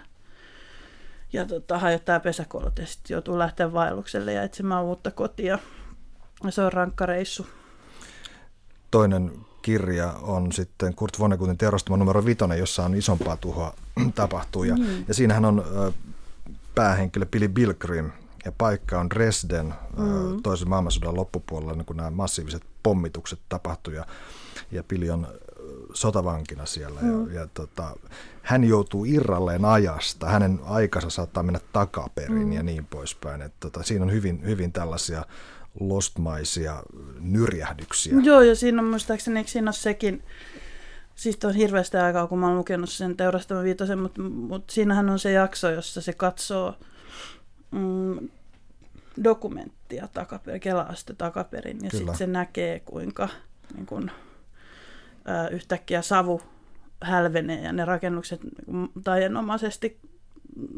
ja 1.34 1.46
tota, 1.46 1.80
hajottaa 1.80 2.20
pesäkolot 2.20 2.80
ja 2.80 2.86
sitten 2.86 3.16
joutuu 3.16 3.40
lähteä 3.40 3.74
vaellukselle 3.74 4.34
ja 4.34 4.44
etsimään 4.44 4.84
uutta 4.84 5.12
kotia. 5.12 5.60
Ja 6.44 6.52
se 6.52 6.62
on 6.62 6.74
rankka 6.74 7.06
reissu. 7.06 7.48
Toinen 8.92 9.32
kirja 9.62 10.12
on 10.12 10.52
sitten 10.52 10.96
Kurt 10.96 11.20
Vonneguttin 11.20 11.58
teurastama 11.58 11.98
numero 11.98 12.26
vitonen, 12.26 12.60
jossa 12.60 12.86
on 12.86 12.96
isompaa 12.96 13.38
tuhoa 13.38 13.74
tapahtuu. 14.16 14.64
Ja, 14.64 14.76
mm. 14.76 15.06
ja 15.08 15.14
siinähän 15.14 15.46
on 15.46 15.64
päähenkilö 16.76 17.26
Billy 17.26 17.48
Bilgrim, 17.48 18.12
ja 18.46 18.52
paikka 18.52 19.00
on 19.00 19.10
Dresden 19.10 19.74
mm. 19.98 20.42
toisen 20.44 20.70
maailmansodan 20.70 21.16
loppupuolella, 21.16 21.74
niin 21.74 21.86
kun 21.86 21.98
nämä 21.98 22.10
massiiviset 22.10 22.64
pommitukset 22.84 23.40
tapahtuivat 23.50 24.08
ja, 24.08 24.14
ja 24.72 24.84
Pili 24.84 25.10
on 25.10 25.28
sotavankina 25.94 26.66
siellä. 26.66 27.02
Mm. 27.02 27.34
Ja, 27.34 27.40
ja 27.40 27.48
tota, 27.54 27.96
hän 28.42 28.64
joutuu 28.64 29.06
irralleen 29.06 29.66
ajasta, 29.66 30.28
hänen 30.30 30.60
aikansa 30.66 31.10
saattaa 31.10 31.44
mennä 31.44 31.60
takaperin 31.74 32.48
mm. 32.48 32.54
ja 32.54 32.64
niin 32.64 32.86
poispäin. 32.86 33.42
Et, 33.42 33.54
tota, 33.60 33.84
siinä 33.84 34.06
on 34.06 34.12
hyvin, 34.12 34.46
hyvin 34.46 34.72
tällaisia 34.72 35.26
lostmaisia 35.80 36.84
nyrjähdyksiä. 37.20 38.14
Joo, 38.24 38.42
ja 38.42 38.56
siinä 38.56 38.82
on 38.82 38.88
muistaakseni, 38.88 39.40
eikö 39.40 39.52
siinä 39.52 39.68
ole 39.68 39.74
sekin, 39.74 40.24
siis 41.16 41.38
on 41.46 41.56
hirveästi 41.56 41.98
aikaa, 41.98 42.28
kun 42.28 42.40
mä 42.40 42.48
oon 42.48 42.58
lukenut 42.58 42.90
sen 42.90 43.18
teurastaman 43.18 43.64
viitosen, 43.64 44.00
mutta, 44.00 44.22
mutta 44.22 44.74
siinähän 44.74 45.10
on 45.10 45.20
se 45.20 45.32
jakso, 45.32 45.70
jossa 45.70 46.02
se 46.02 46.14
katsoo 46.14 46.76
mm, 47.72 48.30
dokumenttia 49.24 50.08
takaperin, 50.14 50.62
Kela-aste 50.62 51.14
takaperin, 51.18 51.78
ja 51.84 51.90
sitten 51.90 52.16
se 52.16 52.28
näkee, 52.28 52.80
kuinka 52.80 53.30
niin 53.76 53.86
kun, 53.86 54.12
ä, 55.30 55.48
yhtäkkiä 55.48 56.02
savu 56.02 56.42
hälvenee 57.02 57.62
ja 57.62 57.74
ne 57.74 57.86
rakennukset 57.86 58.42
taianomaisesti 59.04 60.00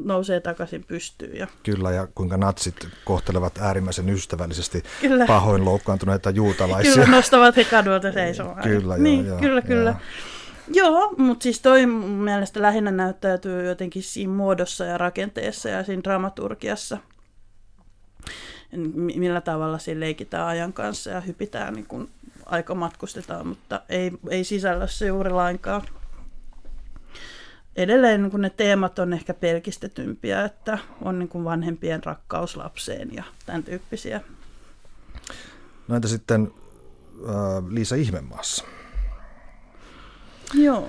nousee 0.04 0.40
takaisin 0.40 0.84
pystyyn. 0.84 1.38
Ja... 1.38 1.48
Kyllä, 1.64 1.92
ja 1.92 2.08
kuinka 2.16 2.38
natsit 2.38 2.88
kohtelevat 3.06 3.58
äärimmäisen 3.58 4.10
ystävällisesti 4.10 4.84
kyllä. 5.02 5.26
pahoin 5.26 5.66
loukkaantuneita 5.66 6.30
juutalaisia. 6.30 6.94
Kyllä, 6.94 7.08
nostavat 7.08 7.56
he 7.56 7.64
kadulta 7.64 8.12
seisomaan. 8.12 8.64
Kyllä, 8.64 8.98
niin, 8.98 9.26
joo, 9.26 9.40
kyllä, 9.40 9.62
kyllä. 9.62 9.90
Joo. 9.90 10.00
Joo, 10.74 11.14
mutta 11.18 11.44
siis 11.44 11.60
toi 11.60 11.86
mun 11.86 12.10
mielestä 12.10 12.62
lähinnä 12.62 12.92
näyttäytyy 12.92 13.66
jotenkin 13.66 14.04
siinä 14.04 14.34
muodossa 14.34 14.86
ja 14.86 14.98
rakenteessa 14.98 15.70
ja 15.70 15.84
siinä 15.84 16.04
dramaturgiassa. 16.04 16.98
Millä 18.96 19.42
tavalla 19.42 19.78
siinä 19.78 20.00
leikitään 20.00 20.48
ajan 20.48 20.74
kanssa 20.74 21.10
ja 21.10 21.22
hypitään, 21.22 21.74
niin 21.74 21.86
kun 21.86 22.10
aika 22.46 22.76
matkustetaan, 22.76 23.48
mutta 23.48 23.82
ei, 23.90 24.12
ei 24.30 24.44
sisällössä 24.44 25.06
juuri 25.06 25.30
lainkaan. 25.30 25.82
Edelleen 27.76 28.22
niin 28.22 28.32
kun 28.32 28.42
ne 28.42 28.50
teemat 28.50 29.00
on 29.00 29.14
ehkä 29.14 29.34
pelkistetympiä, 29.34 30.46
että 30.46 30.78
on 31.02 31.20
niin 31.20 31.30
kun 31.30 31.44
vanhempien 31.44 32.04
rakkaus 32.04 32.58
lapseen 32.58 33.14
ja 33.14 33.24
tämän 33.46 33.64
tyyppisiä. 33.64 34.22
No 35.88 35.96
entä 35.96 36.08
sitten 36.08 36.52
äh, 37.30 37.64
Liisa 37.70 37.96
Ihmemaassa? 37.96 38.66
Joo. 40.54 40.88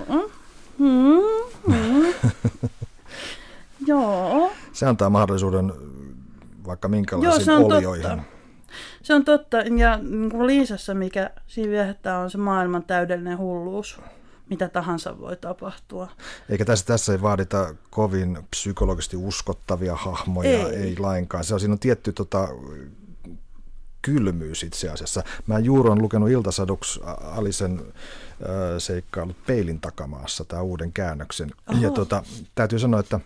Mm, 0.77 1.75
mm. 1.75 2.13
Joo. 3.87 4.51
Se 4.73 4.85
antaa 4.85 5.09
mahdollisuuden 5.09 5.73
vaikka 6.67 6.87
minkälaisiin 6.87 7.31
Joo, 7.31 7.39
se 7.45 7.51
on 7.51 7.73
olioihin. 7.73 8.03
Totta. 8.03 8.23
Se 9.01 9.13
on 9.13 9.25
totta. 9.25 9.57
Ja 9.57 9.97
niin 9.97 10.29
kuin 10.29 10.47
Liisassa, 10.47 10.93
mikä 10.93 11.29
siinä 11.47 11.71
viehättää, 11.71 12.19
on 12.19 12.31
se 12.31 12.37
maailman 12.37 12.83
täydellinen 12.83 13.37
hulluus. 13.37 13.99
Mitä 14.49 14.69
tahansa 14.69 15.19
voi 15.19 15.37
tapahtua. 15.37 16.07
Eikä 16.49 16.65
tässä, 16.65 16.85
tässä 16.85 17.11
ei 17.11 17.21
vaadita 17.21 17.75
kovin 17.89 18.37
psykologisesti 18.49 19.17
uskottavia 19.17 19.95
hahmoja, 19.95 20.69
ei, 20.69 20.75
ei 20.75 20.95
lainkaan. 20.99 21.43
Se 21.43 21.53
on, 21.53 21.59
siinä 21.59 21.73
on 21.73 21.79
tietty 21.79 22.13
tota, 22.13 22.47
kylmyys 24.01 24.63
itse 24.63 24.89
asiassa. 24.89 25.23
Mä 25.47 25.59
juuri 25.59 25.89
olen 25.89 26.01
lukenut 26.01 26.29
Iltasaduks 26.29 26.99
Alisen 27.21 27.81
seikkailut 28.77 29.45
peilin 29.45 29.81
takamaassa, 29.81 30.45
tämä 30.45 30.61
uuden 30.61 30.93
käännöksen. 30.93 31.51
Oho. 31.69 31.81
Ja 31.81 31.91
tota, 31.91 32.23
täytyy 32.55 32.79
sanoa, 32.79 32.99
että 32.99 33.19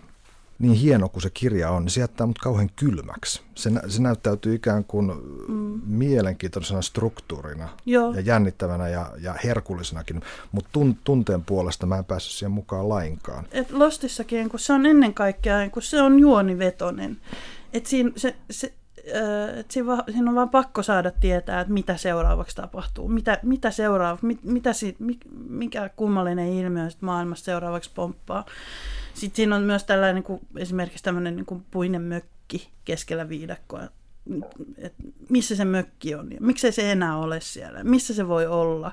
niin 0.61 0.73
hieno 0.73 1.09
kuin 1.09 1.21
se 1.21 1.29
kirja 1.29 1.69
on, 1.69 1.83
niin 1.83 1.91
se 1.91 2.01
jättää 2.01 2.27
mut 2.27 2.39
kauhean 2.39 2.69
kylmäksi. 2.75 3.41
Se, 3.55 3.71
se 3.87 4.01
näyttäytyy 4.01 4.55
ikään 4.55 4.83
kuin 4.83 5.11
mm. 5.47 5.81
mielenkiintoisena 5.85 6.81
struktuurina 6.81 7.69
Joo. 7.85 8.13
ja 8.13 8.21
jännittävänä 8.21 8.87
ja, 8.87 9.11
ja 9.21 9.35
herkullisenakin, 9.43 10.21
mutta 10.51 10.69
tun, 10.73 10.97
tunteen 11.03 11.43
puolesta 11.43 11.85
mä 11.85 11.97
en 11.97 12.05
päässyt 12.05 12.33
siihen 12.33 12.51
mukaan 12.51 12.89
lainkaan. 12.89 13.45
Et 13.51 13.71
Lostissakin, 13.71 14.49
kun 14.49 14.59
se 14.59 14.73
on 14.73 14.85
ennen 14.85 15.13
kaikkea, 15.13 15.69
kun 15.69 15.81
se 15.81 16.01
on 16.01 16.19
juonivetonen, 16.19 17.17
että 17.73 17.89
siinä, 17.89 18.11
se, 18.15 18.35
se, 18.51 18.73
että 19.57 19.73
siinä, 19.73 19.87
va, 19.87 20.03
siinä 20.11 20.29
on 20.29 20.35
vaan 20.35 20.49
pakko 20.49 20.83
saada 20.83 21.11
tietää, 21.11 21.61
että 21.61 21.73
mitä 21.73 21.97
seuraavaksi 21.97 22.55
tapahtuu, 22.55 23.07
mitä, 23.07 23.39
mitä 23.43 23.71
seuraavaksi, 23.71 24.25
mit, 24.25 24.43
mitä 24.43 24.73
si, 24.73 24.95
mikä 25.49 25.89
kummallinen 25.95 26.53
ilmiö 26.53 26.87
maailmassa 27.01 27.45
seuraavaksi 27.45 27.91
pomppaa. 27.95 28.45
Sitten 29.13 29.35
siinä 29.35 29.55
on 29.55 29.63
myös 29.63 29.83
tällainen 29.83 30.15
niin 30.15 30.23
kuin, 30.23 30.41
esimerkiksi 30.57 31.03
tämmöinen 31.03 31.35
niin 31.35 31.45
kuin 31.45 31.65
puinen 31.71 32.01
mökki 32.01 32.69
keskellä 32.85 33.29
viidakkoa, 33.29 33.81
että 34.77 35.03
missä 35.29 35.55
se 35.55 35.65
mökki 35.65 36.15
on 36.15 36.31
ja 36.31 36.37
miksei 36.41 36.71
se 36.71 36.91
enää 36.91 37.17
ole 37.17 37.41
siellä, 37.41 37.83
missä 37.83 38.13
se 38.13 38.27
voi 38.27 38.47
olla. 38.47 38.91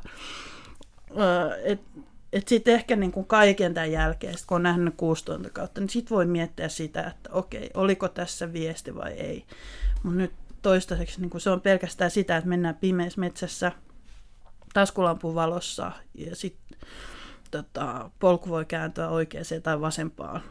Että 1.64 2.01
et 2.33 2.49
sitten 2.49 2.75
ehkä 2.75 2.97
niin 2.97 3.12
kuin 3.12 3.27
kaiken 3.27 3.75
tämän 3.75 3.93
jälkeen, 3.93 4.39
sit 4.39 4.47
kun 4.47 4.57
on 4.57 4.62
nähnyt 4.62 4.95
kuusi 4.97 5.25
kautta, 5.53 5.81
niin 5.81 5.89
sitten 5.89 6.14
voi 6.14 6.27
miettiä 6.27 6.69
sitä, 6.69 7.05
että 7.07 7.31
okei, 7.33 7.71
oliko 7.75 8.09
tässä 8.09 8.53
viesti 8.53 8.95
vai 8.95 9.12
ei. 9.12 9.45
Mutta 10.03 10.19
nyt 10.19 10.33
toistaiseksi 10.62 11.21
niin 11.21 11.31
kuin 11.31 11.41
se 11.41 11.51
on 11.51 11.61
pelkästään 11.61 12.11
sitä, 12.11 12.37
että 12.37 12.49
mennään 12.49 12.75
pimeässä 12.75 13.21
metsässä 13.21 13.73
taskulampun 14.75 15.35
valossa 15.35 15.93
ja 16.14 16.37
sitten 16.37 16.79
tota, 17.51 18.11
polku 18.18 18.49
voi 18.49 18.64
kääntyä 18.64 19.09
oikeaan 19.09 19.44
tai 19.62 19.80
vasempaan. 19.80 20.42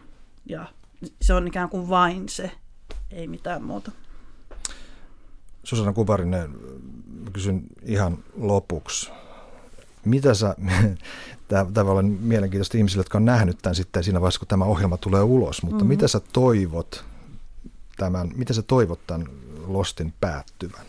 Ja 0.45 0.65
se 1.21 1.33
on 1.33 1.47
ikään 1.47 1.69
kuin 1.69 1.89
vain 1.89 2.29
se, 2.29 2.51
ei 3.11 3.27
mitään 3.27 3.63
muuta. 3.63 3.91
Susanna 5.63 5.93
Kuparinen, 5.93 6.55
kysyn 7.33 7.63
ihan 7.83 8.17
lopuksi. 8.37 9.11
Mitä 10.05 10.33
sä, 10.33 10.55
tämä, 11.73 11.91
olla 11.91 12.01
mielenkiintoista 12.01 12.77
ihmisille, 12.77 12.99
jotka 12.99 13.17
on 13.17 13.25
nähnyt 13.25 13.57
tämän 13.61 13.75
sitten 13.75 14.03
siinä 14.03 14.21
vaiheessa, 14.21 14.39
kun 14.39 14.47
tämä 14.47 14.65
ohjelma 14.65 14.97
tulee 14.97 15.21
ulos, 15.21 15.63
mutta 15.63 15.75
mm-hmm. 15.75 15.87
mitä 15.87 16.07
sä 16.07 16.21
toivot 16.33 17.05
tämän, 17.97 18.31
mitä 18.35 18.53
sä 18.53 18.61
toivot 18.61 18.99
tämän 19.07 19.27
Lostin 19.67 20.13
päättyvän? 20.21 20.85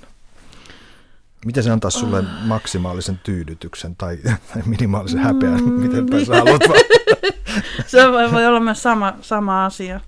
Miten 1.48 1.62
se 1.62 1.70
antaa 1.70 1.90
sulle 1.90 2.18
oh. 2.18 2.24
maksimaalisen 2.44 3.20
tyydytyksen 3.22 3.96
tai, 3.98 4.18
minimaalisen 4.66 5.20
häpeän, 5.20 5.64
mm, 5.64 5.72
miten 5.82 6.06
päin 6.06 6.26
sä 6.26 6.36
haluat 6.36 6.62
Se 7.86 8.12
voi, 8.12 8.32
voi 8.32 8.46
olla 8.46 8.60
myös 8.60 8.82
sama, 8.82 9.14
sama 9.20 9.64
asia. 9.64 10.00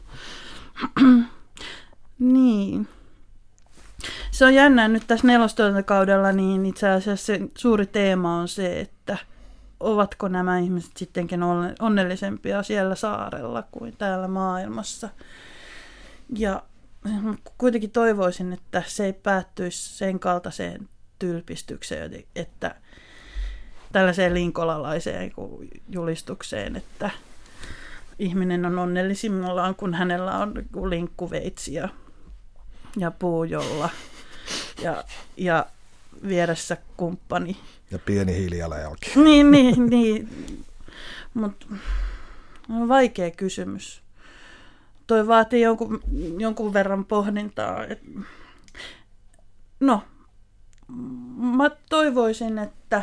niin. 2.18 2.88
Se 4.30 4.44
on 4.44 4.54
jännä 4.54 4.88
nyt 4.88 5.02
tässä 5.06 5.26
nelostointakaudella, 5.26 6.32
niin 6.32 6.66
itse 6.66 6.88
asiassa 6.88 7.26
se 7.26 7.40
suuri 7.58 7.86
teema 7.86 8.36
on 8.36 8.48
se, 8.48 8.80
että 8.80 9.18
ovatko 9.80 10.28
nämä 10.28 10.58
ihmiset 10.58 10.96
sittenkin 10.96 11.40
onnellisempia 11.80 12.62
siellä 12.62 12.94
saarella 12.94 13.62
kuin 13.72 13.94
täällä 13.98 14.28
maailmassa. 14.28 15.08
Ja 16.36 16.62
kuitenkin 17.58 17.90
toivoisin, 17.90 18.52
että 18.52 18.82
se 18.86 19.04
ei 19.04 19.12
päättyisi 19.12 19.96
sen 19.96 20.18
kaltaiseen 20.18 20.88
tylpistykseen, 21.20 22.24
että 22.36 22.74
tällaiseen 23.92 24.34
linkolalaiseen 24.34 25.32
julistukseen, 25.88 26.76
että 26.76 27.10
ihminen 28.18 28.64
on 28.66 28.78
onnellisimmillaan, 28.78 29.74
kun 29.74 29.94
hänellä 29.94 30.38
on 30.38 30.54
linkkuveitsi 30.90 31.74
ja, 31.74 31.88
ja 32.96 33.10
puujolla 33.10 33.90
ja, 34.82 35.04
ja 35.36 35.66
vieressä 36.28 36.76
kumppani. 36.96 37.56
Ja 37.90 37.98
pieni 37.98 38.36
hiilijalanjälki. 38.36 39.10
Niin, 39.24 39.50
niin, 39.50 39.86
niin. 39.86 40.28
Mutta 41.34 41.66
on 42.70 42.88
vaikea 42.88 43.30
kysymys. 43.30 44.02
Toi 45.06 45.26
vaatii 45.26 45.62
jonkun, 45.62 46.00
jonkun 46.38 46.72
verran 46.72 47.04
pohdintaa. 47.04 47.86
Et, 47.86 48.00
no, 49.80 50.02
mä 51.36 51.70
toivoisin, 51.88 52.58
että, 52.58 53.02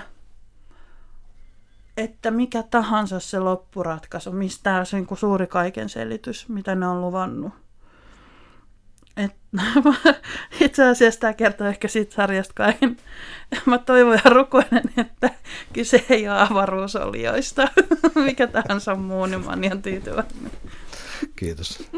että 1.97 2.31
mikä 2.31 2.63
tahansa 2.63 3.19
se 3.19 3.39
loppuratkaisu, 3.39 4.31
mistä 4.31 4.75
on 4.75 4.85
se 4.85 4.97
niin 4.97 5.17
suuri 5.17 5.47
kaiken 5.47 5.89
selitys, 5.89 6.49
mitä 6.49 6.75
ne 6.75 6.87
on 6.87 7.01
luvannut. 7.01 7.53
Et, 9.17 9.35
itse 10.65 10.85
asiassa 10.85 11.19
tämä 11.19 11.33
kertoo 11.33 11.67
ehkä 11.67 11.87
siitä 11.87 12.15
sarjasta 12.15 12.53
kaiken. 12.53 12.97
Mä 13.65 13.77
toivon 13.77 14.19
ja 14.25 14.29
rukoinen, 14.29 14.83
että 14.97 15.29
kyse 15.73 16.05
ei 16.09 16.29
ole 16.29 16.41
avaruusolioista. 16.41 17.67
Mikä 18.25 18.47
tahansa 18.47 18.95
muu, 18.95 19.25
niin 19.25 19.45
mä 19.45 19.49
oon 19.49 19.63
ihan 19.63 19.81
tyytyväinen. 19.81 20.51
Kiitos. 21.35 21.89